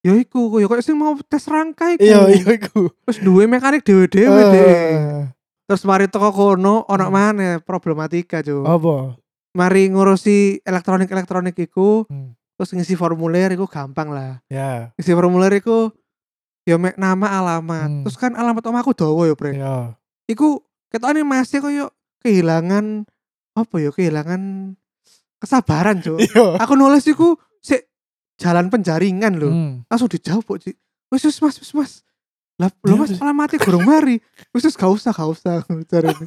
[0.00, 2.88] ya iku koyo koyo sing mau tes rangka iku Iya iya iku.
[3.04, 5.22] terus duwe mekanik dhewe-dhewe deh Eh,
[5.64, 7.12] terus mari teko kono ono Hmm.
[7.12, 9.14] maneh problematika cuy Apa?
[9.52, 12.32] mari ngurusi elektronik elektronik iku Hmm.
[12.56, 14.90] terus ngisi formulir iku gampang lah Ya.
[14.96, 15.92] ngisi formulir iku
[16.62, 18.02] ya mek nama alamat Hmm.
[18.04, 19.96] terus kan alamat omahku dawa ya bre Ya.
[20.26, 21.86] iku ketokane masih koyo
[22.20, 23.08] kehilangan
[23.52, 24.74] apa ya kehilangan
[25.36, 26.56] kesabaran cuy Iya.
[26.56, 27.88] aku nulis iku sik
[28.36, 29.72] jalan penjaringan loh Hmm.
[29.86, 30.70] langsung dijawab kok Ci.
[31.08, 31.92] wis wis mas wis mas
[32.56, 34.20] lah lo Ya mas alamatnya kurang mari
[34.52, 36.26] wis wis gak usah gak usah cari ini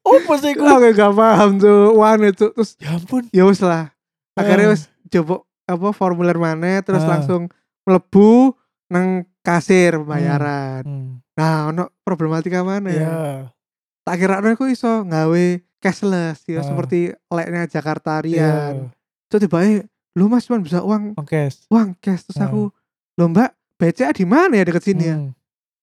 [0.00, 3.24] Apa sih aku gak paham tuh wane tuh terus Ya ampun.
[3.30, 3.92] ya wis lah
[4.34, 4.72] akhirnya Ah.
[4.72, 7.16] wis coba apa formulir mana terus Ah.
[7.16, 7.48] langsung
[7.90, 8.54] melebu
[8.86, 11.10] nang kasir pembayaran Hmm.
[11.34, 13.10] nah ono problematika mana ya Ya.
[14.02, 15.44] tak kira aku iso gawe
[15.78, 16.64] cashless ya Ah.
[16.64, 18.22] seperti leknya Jakarta Iya.
[18.22, 18.74] Rian
[19.26, 19.58] terus tiba
[20.12, 21.48] lu mas cuma bisa uang Oke.
[21.66, 22.46] uang cash terus Ah.
[22.46, 22.70] aku
[23.16, 25.32] lo mbak BCA di mana ya deket sini ya Hmm.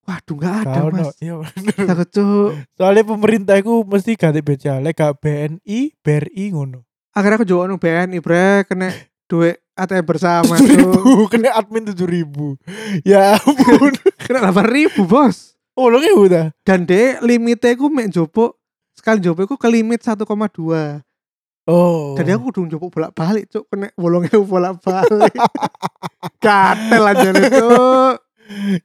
[0.03, 0.95] waduh nggak ada ono.
[1.03, 1.75] mas Iya bener.
[1.91, 6.85] aku cuk Soalnya pemerintah iku mesti ganti BCA, lek gak BNI, BRI ngono.
[7.11, 8.87] akhirnya aku jual BNI bre kena
[9.27, 12.55] duit ATM bersama Tujuh tuh kena admin tujuh ribu.
[13.03, 13.93] Ya ampun.
[14.23, 16.49] kena delapan ribu bos Wolong ewu ta.
[16.63, 18.57] dan dek limitnya ku mek jopo
[18.91, 20.25] sekali jopo ku ke limit 1,2
[21.67, 22.15] Oh.
[22.15, 25.35] jadi aku kudu jopo bolak balik cuk kena bolongnya bolak balik
[26.39, 28.15] katel aja nih cuk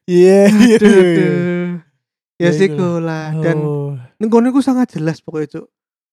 [0.05, 0.77] Iya, iya.
[0.77, 1.79] Aduh.
[2.35, 2.89] ya Ya, sih itu.
[2.99, 3.95] lah dan Oh.
[4.19, 5.67] Nengkono itu sangat jelas pokoknya cuk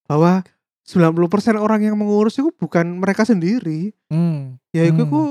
[0.06, 0.46] bahwa
[0.84, 1.20] 90%
[1.56, 4.58] orang yang mengurus itu bukan mereka sendiri Hmm.
[4.70, 5.10] ya itu Hmm.
[5.10, 5.22] ku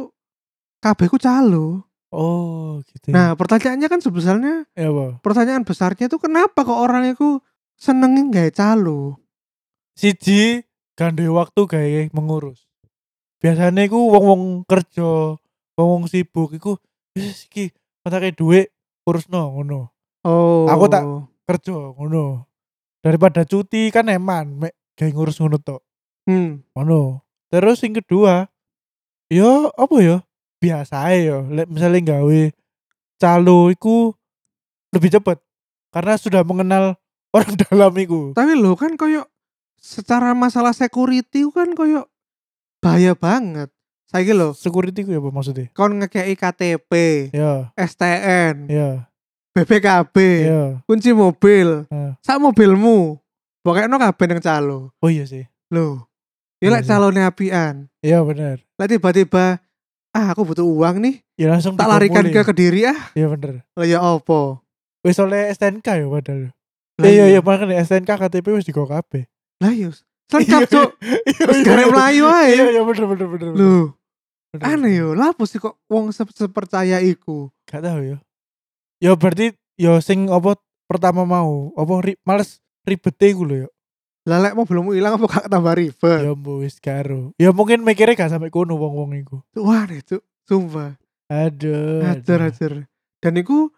[0.78, 3.10] kabeh ku calo Oh, gitu.
[3.10, 3.12] ya.
[3.12, 5.20] nah pertanyaannya kan sebenarnya ya apa?
[5.20, 7.36] pertanyaan besarnya itu kenapa kok orang itu
[7.74, 9.20] senengin gak calo
[9.92, 10.62] Siji
[10.94, 12.70] gandhe waktu gawe mengurus.
[13.38, 15.34] Biasanya iku wong-wong kerja,
[15.74, 16.78] wong-wong sibuk iku
[17.12, 18.70] wis iki matake dhuwit
[19.02, 19.90] urusno ngono.
[20.22, 21.02] oh Aku tak-
[21.44, 22.46] Kerja ngono.
[22.98, 25.80] Daripada cuti kan eman mek gawe ngurus ngono tok.
[26.26, 26.74] hmm.
[26.74, 27.22] Ngono.
[27.48, 28.50] Terus yang kedua,
[29.28, 30.16] yo apa ya?
[30.58, 31.46] Biasa yo.
[31.48, 32.40] Lek misalnya gawe
[33.16, 34.12] calo iku
[34.90, 35.38] lebih cepet
[35.88, 36.98] karena sudah mengenal
[37.34, 38.32] orang dalam iku.
[38.32, 39.26] tapi lo kan koyo
[39.74, 42.06] secara masalah security kan koyo
[42.78, 43.68] bahaya banget
[44.06, 45.66] saya lo Security ku ya apa maksudnya?
[45.72, 46.92] kon ngekei KTP
[47.30, 49.04] Ya, STN ya,
[49.52, 50.62] BPKB ya.
[50.84, 52.10] kunci mobil Eh.
[52.20, 53.18] sak mobilmu
[53.68, 55.44] pokoknya no kabeh yang calo Oh iya sih.
[55.68, 56.08] Loh,
[56.64, 57.92] ya Iya lek calonnya apian.
[58.00, 58.64] Iya bener.
[58.80, 59.60] Lek tiba-tiba
[60.16, 62.40] ah aku butuh uang nih, Ya langsung tak larikan ke.
[62.40, 63.12] Kediri ah.
[63.12, 63.62] Iya bener.
[63.76, 64.64] Lah ya opo?
[65.04, 66.50] Wis oleh STNK ya padahal.
[66.98, 69.28] Lah iya iya makanya STNK KTP wis digo kabeh.
[69.62, 69.92] Lah yo.
[70.32, 70.90] Lengkap cuk.
[71.28, 72.72] Iya Terus gare melayu Iya ae.
[72.74, 73.48] iya bener bener bener.
[73.52, 73.60] bener.
[73.60, 73.86] Loh,
[74.58, 75.14] aneh yo.
[75.14, 77.52] Lah sih kok wong se sepercaya iku?
[77.68, 78.18] Gak tahu ya.
[78.98, 80.58] Ya berarti ya sing apa
[80.90, 83.68] pertama mau apa ri, males ribete iku lho ya.
[84.28, 86.20] Lah lek mobilmu hilang apa gak tambah ribet?
[86.20, 87.32] Ya mbok wis karo.
[87.40, 89.40] Ya mungkin mikirnya gak sampai kono wong-wong iku.
[89.56, 90.20] Wah deh cuk.
[90.44, 90.96] Sumpah.
[91.32, 92.04] Aduh.
[92.04, 92.48] Hajar aduh.
[92.52, 92.72] hajar.
[93.24, 93.72] Dan iku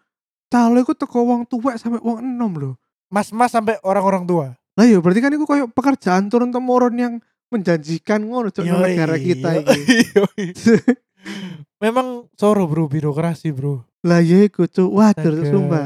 [0.51, 2.71] calo iku teko wong tuwek sampai wong enom lho.
[3.07, 4.47] Mas-mas sampai orang-orang tua.
[4.75, 7.13] Lah yo berarti kan iku koyo pekerjaan turun temurun yang
[7.51, 10.07] menjanjikan ngono Yoi, negara kita iki.
[11.83, 13.83] Memang soro bro birokrasi bro.
[14.03, 14.89] Lah ya iku cuk.
[14.91, 15.85] Wajar sumpah.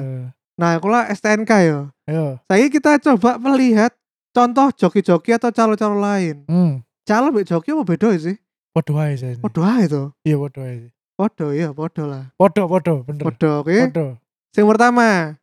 [0.55, 1.79] Nah, kalau STNK ya.
[2.07, 2.39] Ayo.
[2.47, 3.91] Saya kita coba melihat
[4.31, 6.47] contoh joki-joki atau calo-calo lain.
[6.47, 6.79] Hmm.
[7.03, 8.39] Calo mbek joki apa beda sih?
[8.71, 9.35] Podo ae saya.
[9.37, 10.11] Podo ae to.
[10.23, 10.89] Iya podo ae.
[11.15, 12.27] Podo ya, podo lah.
[12.35, 13.23] Podo podo bener.
[13.23, 13.77] Podo oke.
[13.87, 14.19] Podo.
[14.51, 15.35] Sing pertama,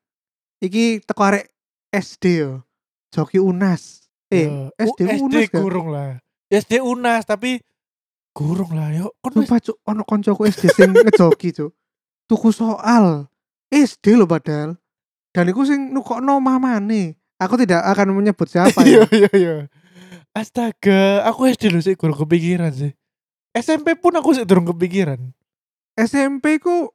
[0.59, 1.49] iki teko arek
[1.93, 2.65] SD yo.
[3.13, 4.09] Joki Unas.
[4.33, 4.73] Eh, Ya.
[4.81, 5.61] SD U- SD Unas gak?
[5.61, 6.21] gurung lah.
[6.49, 7.61] SD Unas tapi
[8.33, 9.13] gurung lah yuk.
[9.21, 11.73] Kon Sumpah cuk, ono koncoku SD sing ngejoki cuk.
[12.25, 13.29] Tuku soal
[13.69, 14.77] SD lo padahal.
[15.33, 17.17] Dan iku sing nukokno mamane.
[17.37, 19.09] Aku tidak akan menyebut siapa Iya ya.
[19.11, 19.55] iya iya.
[20.33, 22.93] Astaga, aku SD lho sih gurung kepikiran sih.
[23.53, 25.21] SMP pun aku sih durung kepikiran.
[25.93, 26.89] SMP ku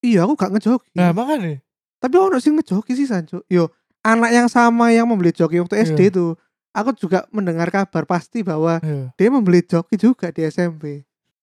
[0.00, 0.88] iya aku gak ngejoki.
[0.94, 1.60] Nah, makanya
[1.98, 3.42] Tapi ono sing ngejoki sih Sancho.
[3.48, 3.68] Yo,
[4.00, 6.10] anak yang sama yang membeli joki waktu SD Iya.
[6.14, 6.26] itu,
[6.70, 9.10] aku juga mendengar kabar pasti bahwa Iya.
[9.12, 11.02] dia membeli joki juga di SMP.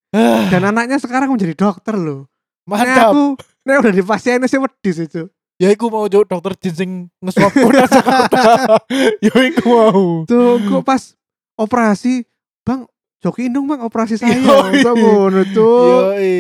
[0.10, 2.32] Ah, Dan anaknya sekarang menjadi dokter loh.
[2.66, 3.14] Mantap.
[3.14, 5.30] aku nah udah di pasien sih wedis itu.
[5.56, 8.44] Ya iku mau jauh dokter ginseng ngeswap kota Jakarta.
[9.26, 10.04] ya iku mau.
[10.28, 11.16] Tuh, kok pas
[11.56, 12.28] operasi,
[12.68, 12.84] Bang,
[13.24, 14.36] joki dong Bang operasi saya.
[14.36, 16.12] Ngono tuh.
[16.12, 16.36] Yoi.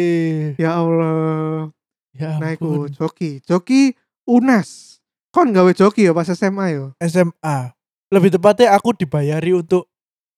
[0.60, 1.72] Ya Allah.
[2.12, 2.92] Ya Nah, iku ampun.
[2.92, 3.96] joki, joki
[4.28, 5.00] Unas.
[5.32, 6.92] Kon gawe joki ya pas SMA yo.
[7.00, 7.72] SMA.
[8.12, 9.88] Lebih tepatnya aku dibayari untuk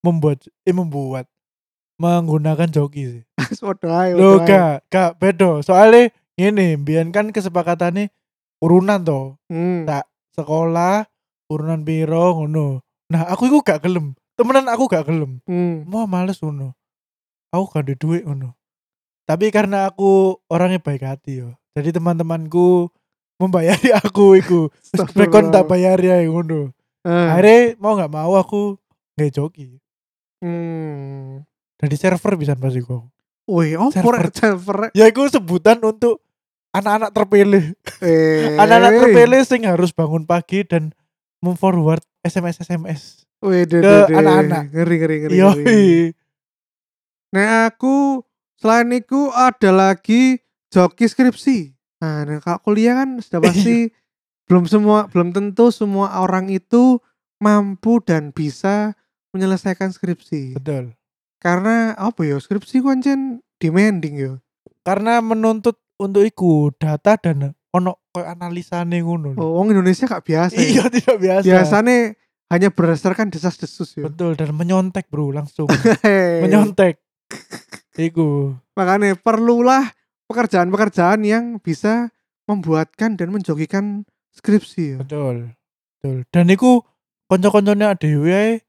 [0.05, 1.25] membuat eh membuat
[1.97, 3.23] menggunakan joki sih.
[3.61, 4.13] Podo ae.
[4.13, 5.65] Loh gak, gak bedo.
[5.65, 8.13] Soalnya ini, biar kan kesepakatannya
[8.63, 9.35] urunan toh.
[9.49, 9.85] Hmm.
[9.85, 10.05] Tak
[10.37, 11.05] sekolah,
[11.49, 12.81] urunan biro, ngono.
[13.13, 14.13] Nah aku itu gak gelem.
[14.37, 15.41] Temenan aku gak gelem.
[15.47, 15.87] Hmm.
[15.87, 16.75] Mau males ngono.
[17.53, 18.53] Aku gak ada duit ngono.
[19.27, 21.55] Tapi karena aku orangnya baik hati yo.
[21.75, 22.89] Jadi teman-temanku
[23.41, 24.71] membayari aku iku.
[24.93, 25.53] Astagfirullah.
[25.53, 26.71] tak bayar ya ngono.
[27.07, 27.27] Eh.
[27.31, 28.75] Akhirnya mau gak mau aku
[29.17, 29.79] nggak joki.
[30.43, 31.41] Hmm.
[31.77, 33.05] Dari server bisa pas iku.
[33.47, 34.27] Wih, opo Server.
[34.35, 34.77] server.
[34.91, 36.19] Ya iku sebutan untuk
[36.77, 37.63] anak-anak terpilih.
[38.05, 38.55] Eh.
[38.55, 40.93] Anak-anak terpilih sing harus bangun pagi dan
[41.41, 43.01] memforward SMS SMS.
[43.41, 44.73] Wih, de, ke anak-anak.
[44.73, 45.37] Ngeri ngeri ngeri.
[45.37, 45.87] ngeri.
[47.33, 48.25] Nah, aku
[48.57, 50.41] selain itu ada lagi
[50.73, 51.77] joki skripsi.
[52.01, 53.93] Nah, nah kalau kuliah kan sudah pasti
[54.47, 57.03] belum semua belum tentu semua orang itu
[57.37, 58.97] mampu dan bisa
[59.35, 60.57] menyelesaikan skripsi.
[60.57, 60.97] Betul.
[61.37, 64.33] Karena apa ya skripsi anjen demanding ya.
[64.81, 69.33] Karena menuntut untuk iku data dan ono koyo analisane ngono.
[69.35, 70.55] Oh, wong Indonesia gak biasa.
[70.55, 70.61] ya.
[70.63, 71.45] Iya tidak biasa.
[71.45, 71.97] Biasanya
[72.47, 74.07] hanya berdasarkan desas-desus ya.
[74.07, 75.67] Betul dan menyontek bro langsung.
[76.43, 77.01] Menyontek.
[77.97, 78.55] Iku.
[78.73, 79.89] Makanya perlulah
[80.27, 82.13] pekerjaan-pekerjaan yang bisa
[82.45, 84.97] membuatkan dan menjogikan skripsi ya.
[85.01, 85.51] Betul.
[85.97, 86.17] Betul.
[86.29, 86.85] Dan iku
[87.27, 88.61] kanca-kancane dhewe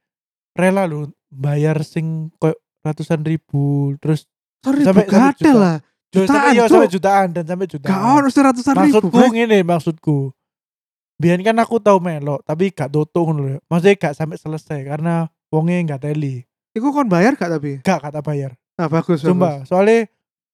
[0.58, 4.26] rela lho bayar sing koyo ratusan ribu terus
[4.58, 5.54] Sorry, Sampai- sampai juta.
[5.54, 5.76] lah.
[6.08, 6.68] Jutaan, Cuk.
[6.72, 7.92] sampai jutaan dan sampai jutaan.
[8.24, 8.84] Gak sih ratusan ribu.
[8.96, 10.18] maksudku ngene maksudku.
[11.18, 13.58] Biar kan aku tau melok tapi gak toto ngono lho.
[13.68, 16.48] Maksudnya gak sampai selesai karena wonge gak teli.
[16.72, 17.84] Iku kon bayar gak tapi?
[17.84, 18.56] Gak kata bayar.
[18.78, 19.20] Nah, bagus.
[19.20, 20.06] Sumpah, soalnya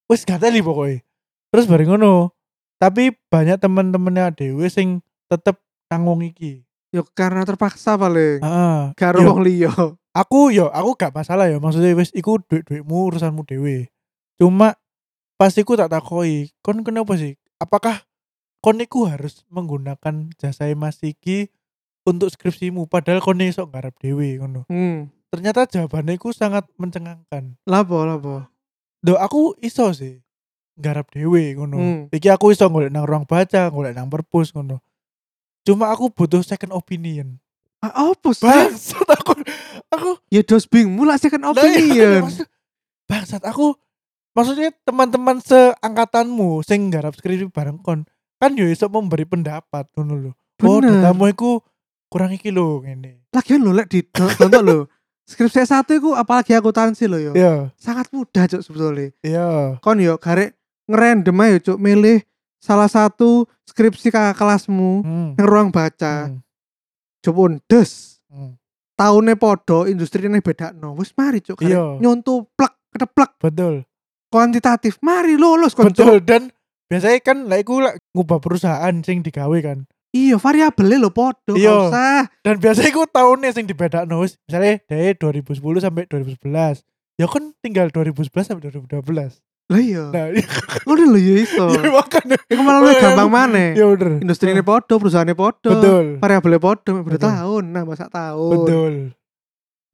[0.09, 1.05] wis gak teli pokoknya.
[1.55, 2.33] Terus bareng ngono.
[2.81, 4.99] Tapi banyak temen-temennya dhewe sing
[5.31, 6.67] tetep nanggung iki.
[6.91, 8.43] Yo karena terpaksa paling.
[8.43, 8.81] Heeh.
[8.99, 9.71] Karo Yo, wong liya.
[10.15, 13.91] aku yo aku gak masalah ya maksudnya wis iku duit-duitmu urusanmu dewe
[14.39, 14.79] cuma
[15.35, 18.07] pas iku tak takoi kon kenapa sih apakah
[18.59, 21.51] kon iku harus menggunakan jasa Mas Iki
[22.05, 25.11] untuk skripsimu padahal kon iso garap dewe ngono Hmm.
[25.29, 28.47] ternyata jawabannya iku sangat mencengangkan Lapo lapo.
[29.01, 30.23] do aku iso sih
[30.75, 32.01] garap dewe ngono Hmm.
[32.09, 34.79] iki aku iso golek nang ruang baca golek nang perpus ngono
[35.63, 37.41] cuma aku butuh second opinion
[37.79, 38.43] Ah, apa sih?
[38.43, 39.37] bangsat aku
[39.91, 42.21] aku Ya dos bingung lah second iya, opinion.
[42.23, 42.49] maksud-
[43.05, 43.77] Bangsat aku
[44.35, 48.03] maksudnya teman-teman seangkatanmu sing garap skripsi bareng kon
[48.37, 50.31] kan yo iso memberi pendapat ngono lho.
[50.61, 51.63] Oh, datamu iku
[52.07, 53.25] kurang iki lho ngene.
[53.31, 54.03] Lagian lo lek di
[54.39, 54.79] contoh lo.
[55.25, 57.33] Skripsi satu iku apalagi akuntansi lo yo.
[57.33, 59.09] Iya, Sangat mudah cuk sebetulnya.
[59.21, 59.79] iya.
[59.79, 60.53] Kon yo garek
[60.85, 62.21] ngerandom aja cuk milih
[62.61, 65.31] salah satu skripsi kakak kelasmu Hmm.
[65.35, 66.29] yang ruang baca.
[66.29, 66.45] hmm,
[67.21, 68.21] Coba des.
[68.29, 68.53] hmm.
[68.95, 70.93] Tahunnya podo, industri ini beda no.
[70.95, 71.97] Wis mari cuk Iya.
[71.99, 73.89] nyontoh plek kedeplek Betul.
[74.35, 74.99] Kuantitatif.
[74.99, 76.51] Mari lulus kon Betul dan
[76.91, 79.87] biasanya kan lah iku lah ngubah perusahaan sing digawe kan.
[80.15, 81.55] Iya, variabelnya lo podo.
[81.55, 81.91] Iya.
[81.91, 82.27] Usah.
[82.43, 86.83] Dan biasanya iku tahunnya sing dibedakno wis misalnya dari 2010 sampai 2011.
[87.15, 89.39] Ya kan tinggal 2011 sampai 2012.
[89.65, 90.05] Lah iya.
[90.13, 90.29] Nah,
[90.85, 91.67] Ngono lho ya iso.
[91.79, 92.37] ya makanya.
[92.53, 93.03] Malah lebih iya.
[93.11, 93.69] gampang maneh.
[93.75, 94.23] Ya bener.
[94.23, 95.71] Industri ini podo, perusahaannya podo.
[95.73, 96.07] Betul.
[96.21, 97.31] Variabelnya podo, Betul.
[97.33, 98.51] tahun, nambah sak tahun.
[98.55, 98.95] Betul.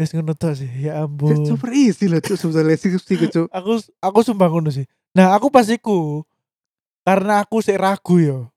[0.00, 0.70] Wis ngono tok sih.
[0.80, 1.44] Ya ampun.
[1.44, 3.46] Super easy loh cuk skripsi ku cuk.
[3.60, 4.88] Aku aku sumpah ngono sih.
[5.12, 6.24] Nah, aku pas iku
[7.04, 8.48] karena aku sik ragu yo.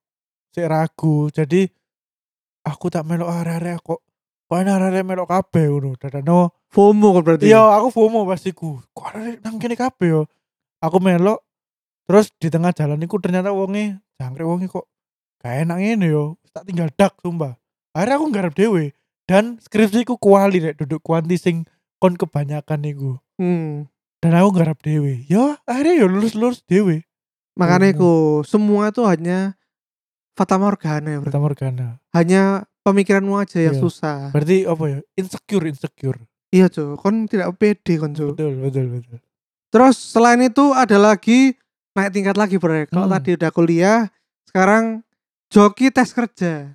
[0.55, 1.27] Sik ragu.
[1.35, 1.67] Jadi
[2.63, 3.99] aku tak melok arek-arek kok
[4.47, 5.99] kok ana arek melok kabeh ngono.
[5.99, 7.51] Dadano FOMO kan berarti.
[7.51, 8.79] iya aku FOMO pas iku.
[8.95, 10.21] Kok arek nang kene kabeh yo.
[10.79, 11.43] Aku melok
[12.07, 14.87] terus di tengah jalan iku ternyata wonge jangkrik wonge kok
[15.43, 16.39] gak enak ngene yo.
[16.55, 17.59] Tak tinggal dak sumpah.
[17.91, 21.63] Akhirnya aku nggarap dhewe dan skripsiku kuali rek duduk kuanti sing
[21.97, 23.11] kon kebanyakan iku.
[23.35, 23.87] Hmm.
[24.21, 27.03] dan aku garap dewe ya akhirnya ya lulus lulus dewe
[27.53, 29.53] Makanya iku semua itu hanya
[30.33, 31.29] fata morgana ya, bro.
[31.29, 32.41] pertama Morgana Hanya
[32.81, 33.83] pemikiranmu aja yang Iya.
[33.83, 34.33] susah.
[34.33, 38.33] berarti apa ya insecure insecure Iya cuk, kon tidak pede kon cuk.
[38.33, 39.17] betul betul betul
[39.69, 41.57] Terus selain itu ada lagi
[41.93, 42.85] naik tingkat lagi bro.
[42.85, 43.15] Kalau Hmm.
[43.17, 43.99] tadi udah kuliah,
[44.45, 45.01] sekarang
[45.49, 46.73] joki tes kerja.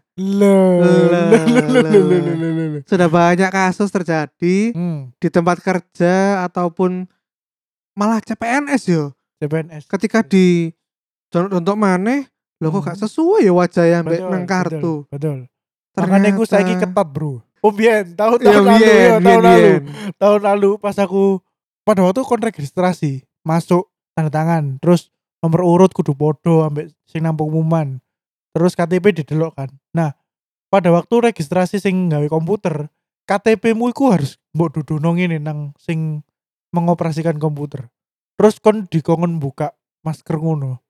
[2.85, 7.07] Sudah banyak kasus terjadi hmm di tempat kerja ataupun
[7.93, 9.05] malah CPNS yo.
[9.39, 10.71] CPNS Ketika di
[11.29, 12.27] contoh maneh
[12.59, 13.05] lo kok gak Hmm.
[13.05, 14.95] sesuai ya wajahnya mbak Betul, nang kartu.
[15.07, 15.39] betul, betul.
[15.97, 19.71] makanya aku saiki Ternyata- ketat bro oh biyen tahun Iya, tahun lalu ya, tahun lalu
[20.17, 21.39] tahun lalu pas aku
[21.83, 27.35] pada waktu kon registrasi masuk tanda tangan terus nomor urut kudu podo ambek sing nang
[27.35, 28.03] pengumuman
[28.59, 30.19] terus KTP didelok kan nah
[30.67, 32.91] pada waktu registrasi sing gawe komputer
[33.25, 36.27] KTP-mu iku harus mbok dudono ngene nang sing
[36.75, 37.87] mengoperasikan komputer
[38.35, 40.83] terus kon dikongkon buka masker ngono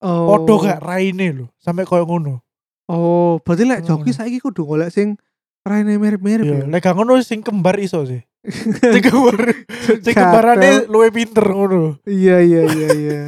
[0.00, 0.32] Oh.
[0.32, 2.40] podo gak raine lho sampai koyo ngono
[2.88, 5.20] Oh, berarti lek joki saiki kudu golek sing
[5.60, 6.66] raine mirip-mirip ya ya.
[6.66, 8.24] lek gak ngono sing kembar iso sih
[8.96, 9.36] sing kembar
[10.00, 13.20] sing kembarane luwe pinter ngono Iya iya iya iya.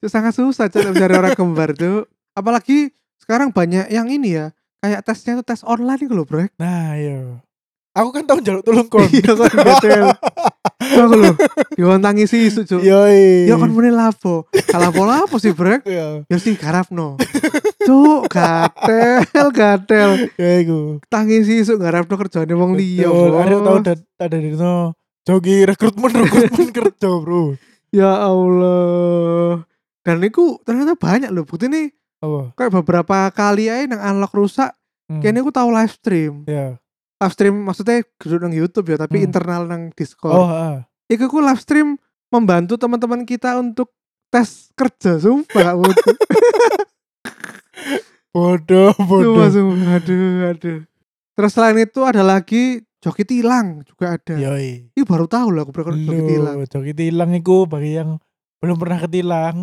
[0.00, 2.08] Itu sangat susah cok mencari orang kembar tuh.
[2.32, 4.46] Apalagi sekarang banyak yang ini ya.
[4.78, 6.46] Kayak tesnya tuh tes online gitu loh, Bro.
[6.62, 7.42] Nah, iya.
[7.96, 9.08] Aku kan tau njaluk tulung kon.
[9.10, 10.04] Iya kan betul.
[10.78, 11.34] Aku loh
[11.74, 12.80] dikontangi sih isu cok.
[12.84, 13.50] Yoi.
[13.50, 14.46] Ya kan muni lapo.
[14.68, 15.82] Kalah pola apa sih, Bro?
[15.82, 16.22] Iya.
[16.30, 17.18] Ya sih garapno.
[17.82, 20.10] Cuk, gatel, gatel.
[20.38, 21.02] Ya iku.
[21.08, 23.10] Tangi sih isu garapno kerjane wong liya.
[23.10, 23.80] Arek tau
[24.22, 24.92] ada di no.
[25.26, 27.58] Jogi rekrutmen rekrutmen kerja, Bro.
[27.90, 29.64] Ya Allah.
[30.04, 31.42] Dan itu ternyata banyak loh.
[31.42, 32.54] Bukti nih Apa?
[32.54, 34.70] kayak beberapa kali aja nang unlock rusak.
[35.06, 35.20] Hmm.
[35.20, 36.34] Kayaknya aku tahu live stream.
[36.44, 36.66] Ya.
[37.16, 39.26] live stream maksudnya gede nang YouTube ya tapi Hmm.
[39.26, 40.32] internal nang Discord.
[40.32, 40.76] Oh, heeh.
[41.08, 41.96] Iku ku live stream
[42.28, 43.88] membantu teman-teman kita untuk
[44.26, 46.16] tes kerja sumpah bodoh.
[48.34, 49.96] Bodoh, sumpah, sumpah.
[49.96, 50.78] aduh aduh
[51.32, 54.88] terus selain itu ada lagi joki tilang juga ada Yoi.
[54.88, 58.18] ini baru tahu loh aku pernah joki tilang joki tilang iku bagi yang
[58.58, 59.56] belum pernah ketilang.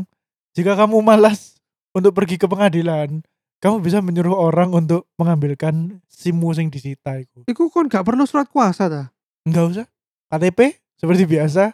[0.53, 1.52] Jika kamu malas
[1.93, 3.21] untuk pergi ke pengadilan,
[3.61, 7.47] kamu bisa menyuruh orang untuk mengambilkan SIMmu sing disita iku.
[7.47, 9.03] Iku kon gak perlu surat kuasa ta?
[9.47, 9.87] Enggak usah.
[10.27, 11.71] KTP seperti biasa.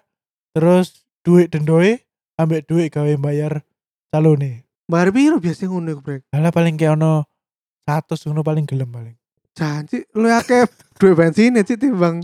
[0.53, 2.03] Terus duit dendoe
[2.37, 3.65] ambek duit gawe bayar
[4.13, 4.67] calone.
[4.89, 6.21] Bayar piro biasanya ngono iku, Brek?
[6.33, 7.25] Alah paling kayak ono
[7.85, 9.15] 100 ngono paling gelem paling.
[9.57, 10.65] Janji lu akeh
[10.97, 12.21] duit bensin ya timbang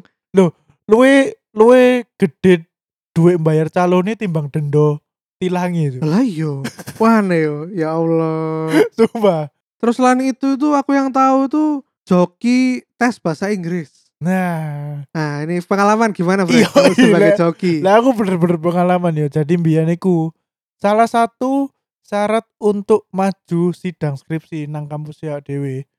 [0.85, 2.69] Luwe luwe gede
[3.15, 5.01] duit bayar calone timbang dendo
[5.37, 5.99] tilangi itu.
[6.01, 6.63] lah yo.
[6.97, 8.71] Wah yo, ya Allah.
[8.97, 9.51] Sumpah.
[9.79, 11.69] Terus selain itu tuh aku yang tahu tuh
[12.07, 14.07] joki tes bahasa Inggris.
[14.23, 16.55] Nah, Nah, ini pengalaman gimana, Bro?
[16.55, 17.37] Iya, Kamu sebagai iya.
[17.37, 17.73] joki.
[17.83, 19.27] lah aku bener-bener pengalaman ya.
[19.27, 20.31] Jadi mbiyen iku
[20.79, 21.67] salah satu
[22.05, 25.89] syarat untuk maju sidang skripsi nang kampus ya dewe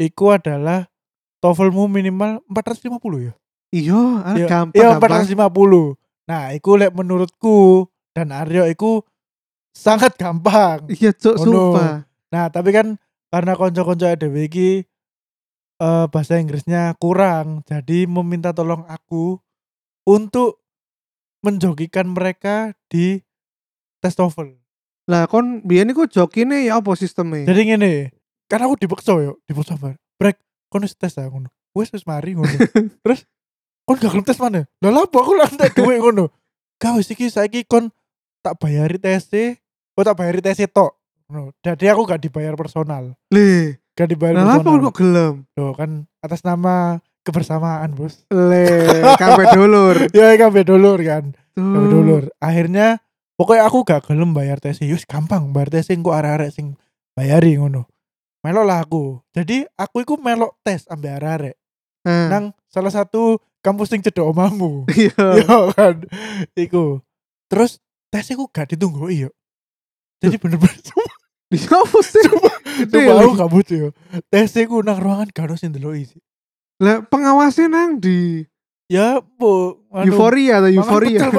[0.00, 0.88] iku adalah
[1.38, 3.34] TOEFLmu minimal 450 ya.
[3.72, 5.22] Iya, ah, Iya, gampang, Iya gampang.
[5.26, 5.96] 450.
[6.28, 9.02] Nah, iku lek menurutku dan Aryo iku
[9.72, 10.84] sangat gampang.
[10.88, 11.52] Iya, cuk, Oh, no.
[11.72, 11.92] sumpah.
[12.32, 12.96] Nah, tapi kan
[13.32, 14.84] karena konco-konco dewe iki
[15.80, 19.40] eh, bahasa Inggrisnya kurang, jadi meminta tolong aku
[20.04, 20.60] untuk
[21.42, 23.18] menjogikan mereka di
[23.98, 24.54] tes TOEFL.
[25.10, 27.42] Lah kon biyen iku jokine ya apa sistemnya?
[27.50, 27.92] Jadi ngene,
[28.46, 29.98] kan aku dipaksa yo, dipaksa bar.
[30.14, 30.38] Brek,
[30.70, 31.50] kon wis tes aku ngono.
[31.74, 32.46] Wis wis mari ngono.
[33.02, 33.26] Terus
[33.82, 34.62] kon gak gelem tes mana?
[34.78, 36.30] Lah apa aku lah tak duwe ngono.
[36.78, 37.90] Gak wis iki saiki kon
[38.42, 39.24] tak bayari tes
[39.94, 40.98] oh tak bayari tes tok.
[41.30, 41.54] Ngono.
[41.62, 43.14] Jadi aku gak dibayar personal.
[43.32, 44.84] Le, Gak dibayar apa personal.
[44.84, 45.34] kok gelem?
[45.54, 48.26] Loh kan atas nama kebersamaan, Bos.
[48.28, 48.66] Le,
[49.22, 49.96] kabeh dulur.
[50.12, 51.32] ya kabeh dulur kan.
[51.54, 51.90] Kabeh Tuh.
[51.90, 52.22] dulur.
[52.36, 53.00] Akhirnya
[53.38, 56.76] pokoknya aku gak gelem bayar tes Yus gampang bayar tes kok arek-arek sing
[57.14, 57.86] bayari ngono.
[58.42, 59.22] Melok lah aku.
[59.30, 61.56] Jadi aku iku melok tes ambek arek-arek
[62.02, 64.82] Nah, nang salah satu kampus sing cedok omamu.
[64.90, 65.14] iya.
[65.46, 66.02] Yo kan.
[66.58, 66.98] Iku.
[67.46, 67.78] Terus
[68.12, 69.30] tes iku gak ditunggu iyo.
[70.20, 70.76] Jadi bener-bener
[71.52, 72.24] Di apa sih?
[72.88, 73.88] Coba aku gak butuh yo.
[74.28, 76.20] Tes iku nang ruangan gak sing ndeloki sih.
[76.84, 78.44] Lah pengawasnya nang di
[78.92, 81.32] Ya, bu, anu, euforia atau euforia.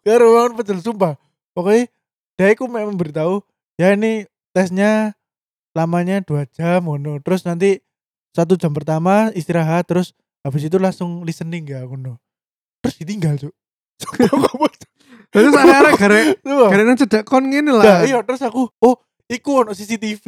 [0.00, 1.20] Karo mangan pecel sumpah.
[1.52, 1.92] Pokoknya
[2.32, 3.44] dia aku memang memberitahu
[3.76, 4.24] ya ini
[4.56, 5.12] tesnya
[5.76, 7.20] lamanya dua jam ngono.
[7.20, 7.84] Terus nanti
[8.32, 12.16] satu jam pertama istirahat terus habis itu langsung listening ya ngono.
[12.80, 13.52] Terus ditinggal, Cuk.
[15.30, 15.92] Terus Sumpah.
[16.70, 17.98] gare nang cedak kon ngene Nah, lah.
[18.02, 18.94] iya terus aku oh
[19.26, 20.26] iku ono CCTV.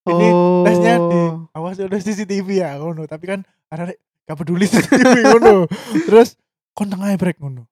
[0.00, 0.64] Ini Oh.
[0.64, 1.20] tesnya di
[1.52, 3.04] awas udah CCTV ya ngono.
[3.04, 3.92] Tapi kan ada
[4.24, 5.68] gak peduli CCTV ngono.
[6.06, 6.34] Terus
[6.72, 7.68] kon tengah break ngono.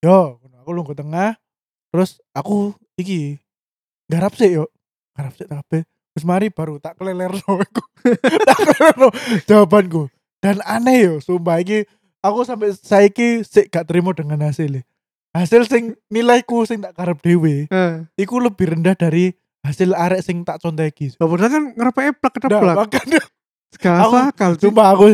[0.00, 1.36] Yo ngono, aku lungguh tengah.
[1.88, 3.36] Terus aku iki
[4.06, 4.70] garap sih yo.
[5.12, 5.82] Garap sih tapi
[6.14, 7.82] terus mari baru tak keleler no aku
[8.48, 9.08] tak keleler no
[9.44, 10.08] jawabanku.
[10.38, 11.60] Dan aneh yo sumpah.
[11.60, 11.84] Iki
[12.18, 14.82] aku sampai saiki sik gak terima dengan hasil
[15.38, 20.42] hasil sing nilaiku sing tak karep dewe Eh, iku lebih rendah dari hasil arek sing
[20.42, 22.76] tak conteki lah padahal kan ngerepeke plek kedeplak.
[22.78, 23.20] makanya
[23.74, 24.50] Gak aku- akal.
[24.56, 25.06] Cuma aku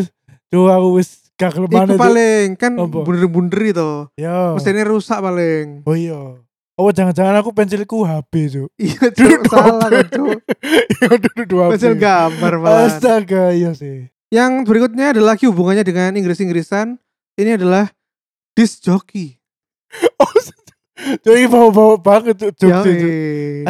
[0.47, 3.91] Cuma aku wis gak kelemahan Iku paling kan bunder-bunder itu.
[4.15, 4.55] Yo.
[4.55, 5.83] Mesinnya rusak paling.
[5.83, 6.39] Oh iya.
[6.75, 8.71] Oh jangan-jangan aku pensilku HP cuk.
[8.77, 10.39] Iya, Cuk, salah kan, Cuk.
[10.63, 11.71] Iya duduk dua HP.
[11.75, 12.87] Pensil gambar malah.
[12.89, 14.07] Astaga iya sih.
[14.29, 16.99] Yang berikutnya adalah lagi hubungannya dengan Inggris-Inggrisan.
[17.35, 17.91] Ini adalah
[18.53, 19.39] disc jockey.
[20.21, 20.31] Oh
[21.27, 22.71] jadi bawa-bawa banget cuk.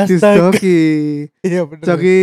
[0.07, 0.53] disc Astaga.
[0.53, 0.85] jockey.
[1.47, 1.85] Iya bener.
[1.85, 2.19] Joki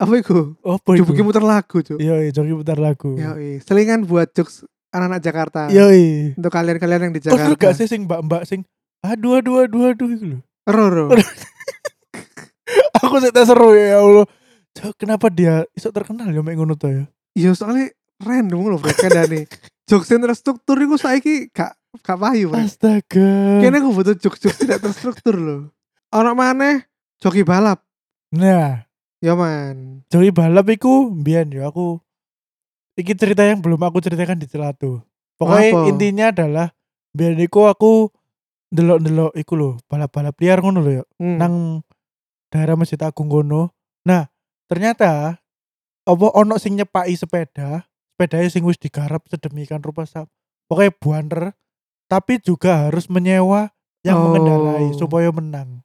[0.00, 0.56] apa itu?
[0.64, 0.96] Oh boy.
[0.96, 1.98] Joki muter lagu, Cuk.
[2.00, 3.16] Iya iya joki putar lagu.
[3.16, 5.60] Ya, selingan buat jokes anak-anak Jakarta.
[5.68, 6.32] Iya iya.
[6.36, 7.56] Untuk kalian-kalian yang di Oh Jakarta.
[7.58, 8.64] gak sih sing mbak-mbak sing
[9.00, 10.40] aduh aduh aduh aduh itu loh.
[10.68, 11.12] Roro.
[13.02, 14.26] Aku sih seru ya Allah.
[14.96, 17.04] Kenapa dia iso terkenal ya mek ngono to ya?
[17.34, 17.90] Iya soalnya
[18.22, 19.44] random loh mereka dani.
[19.88, 22.66] Jokes yang terstruktur itu saiki gak payu, Brek.
[22.66, 23.30] Astaga.
[23.60, 25.62] Kayaknya aku butuh jokes-jokes tidak terstruktur loh.
[26.10, 26.86] Ono mana?
[27.18, 27.82] Joki balap.
[28.30, 28.86] Nah,
[29.20, 30.00] Ya man.
[30.08, 32.00] Joki balap iku mbiyen ya aku
[32.96, 35.04] iki cerita yang belum aku ceritakan di Celatu.
[35.36, 35.80] Pokoknya Apa?
[35.92, 36.66] intinya adalah
[37.12, 38.08] mbiyen iku aku
[38.72, 41.36] ndelok-ndelok iku lho, balap-balap liar ngono lho ya, Hmm.
[41.36, 41.54] nang
[42.48, 43.76] daerah Masjid Agung kono.
[44.08, 44.24] Nah,
[44.70, 45.36] ternyata
[46.00, 47.84] apa ono sing nyepaki sepeda,
[48.16, 50.30] sepedanya sing wis digarap sedemikian rupa sa-
[50.64, 51.42] pokoknya buanter
[52.10, 53.70] tapi juga harus menyewa
[54.02, 54.34] yang Oh.
[54.34, 55.78] mengendarai supaya menang.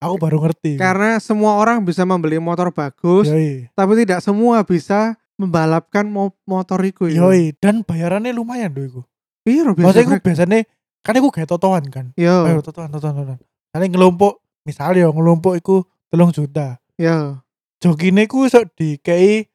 [0.00, 0.74] Aku baru ngerti.
[0.74, 3.68] Karena semua orang bisa membeli motor bagus, Yoi.
[3.70, 7.20] tapi tidak semua bisa membalapkan mo motor iku ya.
[7.22, 9.00] Yoi, dan bayarannya lumayan doh iku.
[9.44, 9.84] Iya, biasa.
[9.86, 10.58] Maksudnya iku biasanya
[11.00, 12.06] kan iku kayak totoan kan.
[12.16, 13.38] Yo, Ayo totoan totoan totoan.
[13.70, 15.76] Kali ngelompok misalnya ngelompok iku
[16.08, 16.80] telung juta.
[16.96, 17.38] yo.
[17.80, 19.48] Jogine iku iso dikei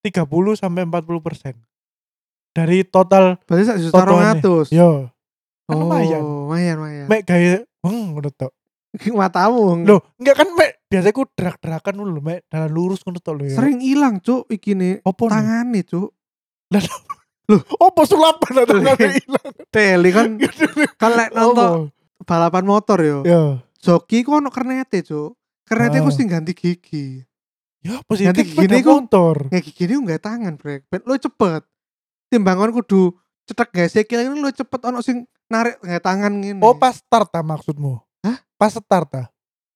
[0.00, 0.20] 30
[0.52, 1.54] sampai 40 persen
[2.52, 4.40] dari total Berarti sak juta Totoannya.
[4.40, 4.68] 200.
[4.68, 5.08] yo
[5.64, 6.20] kan oh, lumayan.
[6.20, 7.06] lumayan, lumayan.
[7.06, 8.52] mek gawe hmm ngono tok.
[9.10, 13.44] matamu Loh, enggak kan mek biasa ku drak-drakan dulu mek dalan lurus ngono tok lho
[13.46, 13.54] ya.
[13.54, 15.00] sering hilang cuk iki nih?
[15.02, 16.12] tangane cuk
[17.76, 19.48] Opo sulapan atau Loh, kan ilang.
[19.68, 20.28] teli kan
[21.00, 21.92] kan lek nonton
[22.24, 23.60] balapan motor yo Ya.
[23.76, 26.14] joki ku ono kernete cuk kernete ku Ah.
[26.14, 27.20] sing ganti gigi
[27.80, 29.36] Ya positif Nanti sepeda gini ku- motor.
[29.50, 31.68] ya gigi ini nggak tangan brek ben lo cepet
[32.26, 33.12] timbangan kudu
[33.44, 37.42] cetek sikil ini lo cepet ono sing narik nggak tangan gini Oh pas start ah
[37.42, 38.00] maksudmu?
[38.20, 38.40] Hah?
[38.54, 39.26] Pas start ah?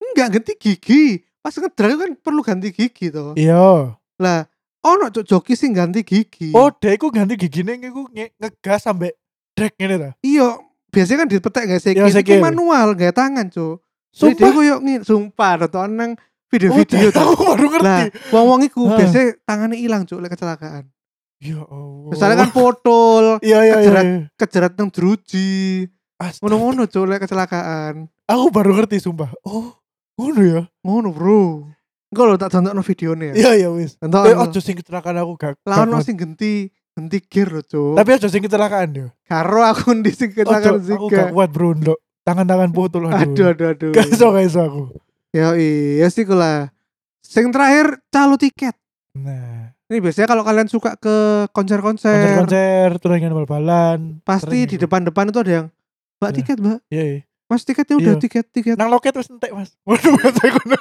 [0.01, 1.03] enggak ganti gigi
[1.39, 3.93] pas ngedrive kan perlu ganti gigi toh Iya.
[4.16, 4.41] lah
[4.81, 9.12] ono cuk joki sing ganti gigi Oh, dia iku ganti gigine iku nge- ngegas sampai
[9.53, 10.11] drag ngene ta.
[10.21, 10.57] iya
[10.89, 13.77] biasanya kan dipetek sikil Iya, itu manual gak tangan dia
[14.09, 14.51] Sumpah.
[14.51, 17.45] koyo ngin sumpah nonton nang Oh, video-video aku tuh.
[17.45, 17.85] baru ngerti.
[17.85, 20.89] Lah, wong-wong iku biasanya tangannya hilang cuk lek kecelakaan.
[21.39, 22.11] Ya Allah.
[22.11, 23.76] Misalnya kan potol, Iya iya iya.
[23.78, 24.20] kejerat- iya.
[24.34, 25.86] kejerat nang jeruji.
[26.43, 28.11] Ngono-ngono cuk lek kecelakaan.
[28.26, 29.30] Aku baru ngerti sumpah.
[29.47, 29.78] Oh,
[30.18, 30.62] ngono ya.
[30.82, 31.70] Ngono, Bro.
[32.09, 33.34] Engko lho tak tonton videone ya.
[33.36, 33.95] Iya iya wis.
[34.01, 34.24] Tonton.
[34.24, 35.61] Eh ojo sing kecelakaan aku gak.
[35.62, 36.05] Ono kuat.
[36.09, 37.95] sing genti genti gear lho cuk.
[37.95, 39.07] Tapi ojo sing kecelakaan yo.
[39.28, 42.01] karo aku di sing kecelakaan aku gak kuat bro ndok.
[42.24, 43.93] Tangan-tangan botol Aduh aduh aduh.
[43.93, 44.82] Gak iso gak iso aku.
[45.30, 46.72] Ya iya sih kula.
[47.20, 48.72] Sing terakhir calo tiket.
[49.12, 49.58] Nah,
[49.89, 51.16] Ini biasanya kalau kalian suka ke
[51.51, 54.20] konser-konser, konser-konser, turungan bal-balan.
[54.20, 54.84] pasti di itu.
[54.84, 55.66] depan-depan itu ada yang
[56.18, 56.36] Mbak Iya.
[56.36, 56.78] tiket, Mbak.
[56.89, 57.20] Iya, iya.
[57.49, 58.20] Mas tiketnya udah Iya.
[58.20, 58.76] tiket tiket.
[58.76, 59.72] Nang loket wis entek, Mas.
[59.89, 60.76] Waduh, mesti ngono.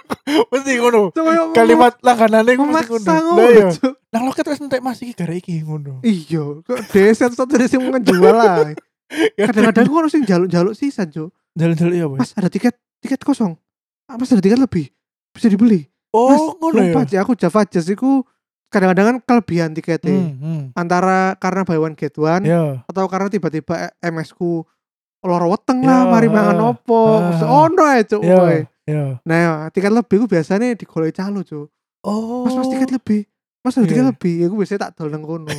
[0.52, 1.02] Mesti ngono.
[1.16, 3.08] Yuk, Kalimat langganane ku mesti ngono.
[3.08, 3.40] ngono.
[3.40, 3.68] Lah iya.
[4.12, 6.04] Nang loket wis entek Mas iki gara iki ngono.
[6.04, 8.76] Iya, kok deset satu dari sing menjual lah.
[9.40, 11.32] Kadang-kadang orang sing jaluk-jaluk sisa, Cuk.
[11.56, 12.20] jalan-jalan iya, Mas.
[12.20, 13.56] Mas ada tiket tiket kosong.
[14.04, 14.92] Ah, Mas ada tiket lebih.
[15.32, 15.88] Bisa dibeli.
[16.12, 17.00] Mas, Oh, ngono ya.
[17.06, 18.28] Cik, aku Java Jazz iku
[18.68, 20.14] kadang-kadang kan kelebihan tiketnya.
[20.14, 20.62] Hmm, hmm.
[20.74, 22.84] Antara karena buy one get one Ya.
[22.84, 24.68] atau karena tiba-tiba MS ku
[25.22, 27.20] loro weteng Ya, lah mari mangan ah, opo.
[27.20, 27.68] ah.
[27.68, 28.22] Ono ae, Cuk.
[28.22, 28.38] Ya.
[28.38, 28.60] woy.
[28.84, 29.20] Ya.
[29.22, 31.68] Nah, tiket lebih ku biasanya digolek calo, Cuk.
[32.04, 32.46] Oh.
[32.46, 33.22] Mas mas tiket lebih.
[33.60, 34.12] Mas ada tiket Iya.
[34.12, 34.34] lebih.
[34.40, 35.52] Ya gue biasanya tak dol nang kono.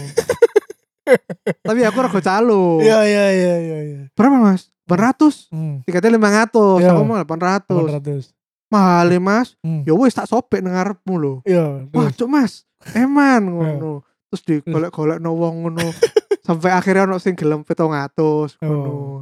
[1.65, 2.81] Tapi aku rego calo.
[2.81, 4.01] Iya, iya, iya, iya, iya.
[4.13, 4.69] Berapa, Mas?
[4.85, 5.49] 400.
[5.49, 5.81] Hmm.
[5.85, 6.93] Tiketnya 500, Iya.
[6.93, 7.69] aku mau 800.
[7.69, 8.38] 800.
[8.69, 9.57] Mahal ya, Mas.
[9.65, 9.83] Hmm.
[9.89, 11.35] Ya wis tak sobek nang ngarepmu lho.
[11.49, 11.89] Iya.
[11.93, 12.69] Wah, cuk Mas.
[12.93, 14.05] Eman ngono.
[14.29, 15.87] Terus digolek-golek no wong ngono.
[16.47, 18.93] Sampai akhirnya ono sing gelem 700 ngono.
[18.93, 19.21] Oh.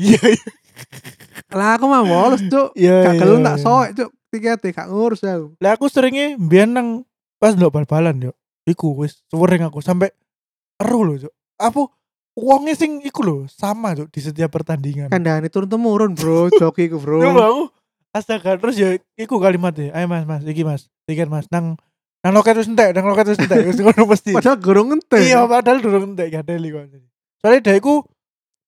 [0.00, 0.50] Iya, iya.
[1.52, 2.72] Lah aku mah bolos, Cuk.
[2.76, 3.12] Iya.
[3.12, 3.64] Gak iya, tak iya.
[3.64, 4.10] soek, Cuk.
[4.32, 5.46] Tiketnya gak ngurus aku.
[5.60, 6.88] Lah aku seringnya biyen nang
[7.36, 8.32] pas ndelok bal-balan yo.
[8.64, 10.08] Iku wis sering aku sampai
[10.80, 11.34] eru lho, Cuk.
[11.60, 11.80] Apa
[12.40, 15.12] uangnya sing iku lho sama, Cuk, di setiap pertandingan.
[15.12, 16.48] Kandhane turun temurun, Bro.
[16.56, 17.20] Joki ku, Bro.
[17.20, 17.68] Aku
[18.12, 19.92] astaga terus ya iku kalimatnya.
[19.96, 20.88] Ayo Mas, Mas, iki Mas.
[21.08, 21.76] Tiket Mas nang
[22.22, 23.66] nang loket wis entek, nang loket wis entek.
[23.66, 24.36] Wis ngono mesti.
[24.36, 25.18] Padahal gorong ngente.
[25.18, 26.86] Iya, padahal durung entek gak teli kok.
[27.42, 28.04] Soalnya dia iku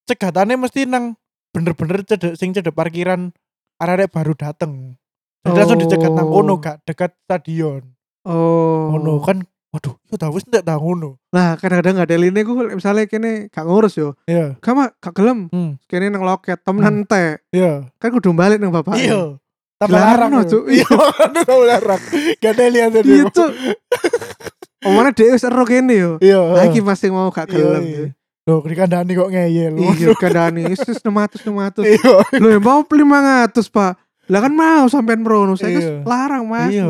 [0.04, 1.14] cegatane mesti nang
[1.54, 3.30] bener-bener cedek sing cedek parkiran
[3.78, 4.98] arek baru dateng.
[5.44, 6.58] Jadi langsung dicegat nang kono Oh.
[6.58, 7.84] gak dekat stadion.
[8.24, 8.90] Oh.
[8.90, 9.44] Ngono kan
[9.74, 11.18] waduh, yo tak wis entek tak ngono.
[11.34, 14.14] Lah kadang-kadang gak ada line ku misalnya kene gak ngurus yo.
[14.24, 14.54] Iya.
[14.62, 15.50] Gak mah gak gelem.
[15.50, 15.74] Hmm.
[15.90, 17.42] Kene nang loket temenan ente.
[17.50, 17.90] Iya.
[17.98, 18.94] Kan kudu balik nang bapak.
[19.02, 19.34] Iya.
[19.74, 20.46] Tambah Dilarang larang no.
[20.46, 20.64] Cuk.
[20.70, 20.86] Iya,
[21.34, 22.02] tambah larang.
[22.38, 23.50] Gak teli aja Iya, Cuk.
[24.86, 26.10] Omane dhewe wis ero kene yo.
[26.22, 26.70] Iya.
[26.70, 27.82] Iki masih mau gak Iya, gelem.
[27.82, 28.04] iya.
[28.44, 29.74] Loh, di kandani kok ngeyel.
[29.74, 31.82] Iya kandani wis 600 600.
[31.82, 32.12] Iya.
[32.38, 33.92] Lho ya mau 500, Pak.
[34.30, 36.06] Lah kan mau sampean Prono, saya Iya.
[36.06, 36.70] larang Mas.
[36.70, 36.86] Iya.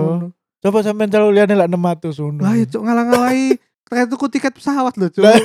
[0.65, 2.41] Coba sampean calon liane lah 600 ngono.
[2.41, 5.21] Lah ya cuk ngalang-ngalai kayak tuku tiket pesawat loh, Cuk.
[5.21, 5.37] Lah,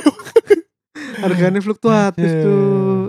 [1.20, 2.40] Harganya fluktuatif, Iya.
[2.40, 3.08] Cuk.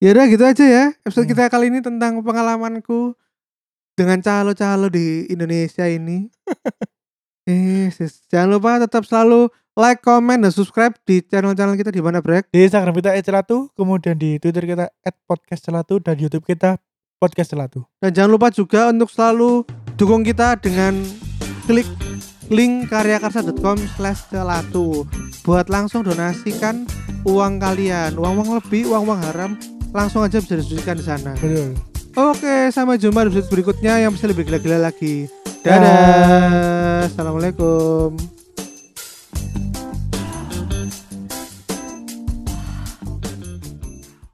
[0.00, 0.84] Ya udah gitu aja ya.
[1.04, 1.32] Episode Hmm.
[1.36, 3.12] kita kali ini tentang pengalamanku
[3.92, 6.30] dengan calo-calo di Indonesia ini.
[7.50, 8.24] eh, sis.
[8.30, 12.48] jangan lupa tetap selalu like, comment, dan subscribe di channel-channel kita di mana Brek.
[12.48, 14.86] di Instagram kita @celatu, kemudian di Twitter kita
[15.26, 16.78] @podcastcelatu dan YouTube kita
[17.18, 17.82] podcast celatu.
[17.98, 19.66] Dan jangan lupa juga untuk selalu
[19.98, 20.94] dukung kita dengan
[21.66, 21.90] klik
[22.48, 25.04] link karyakarsa.com slash celatu.
[25.42, 26.86] Buat langsung donasikan
[27.26, 29.50] uang kalian uang-uang lebih uang-uang haram
[29.90, 31.34] langsung aja bisa disucikan di sana.
[31.36, 31.74] Betul.
[32.14, 35.26] oke sampai jumpa di episode berikutnya yang bisa lebih gila-gila lagi.
[35.66, 37.10] Dadah.
[37.10, 38.37] Assalamualaikum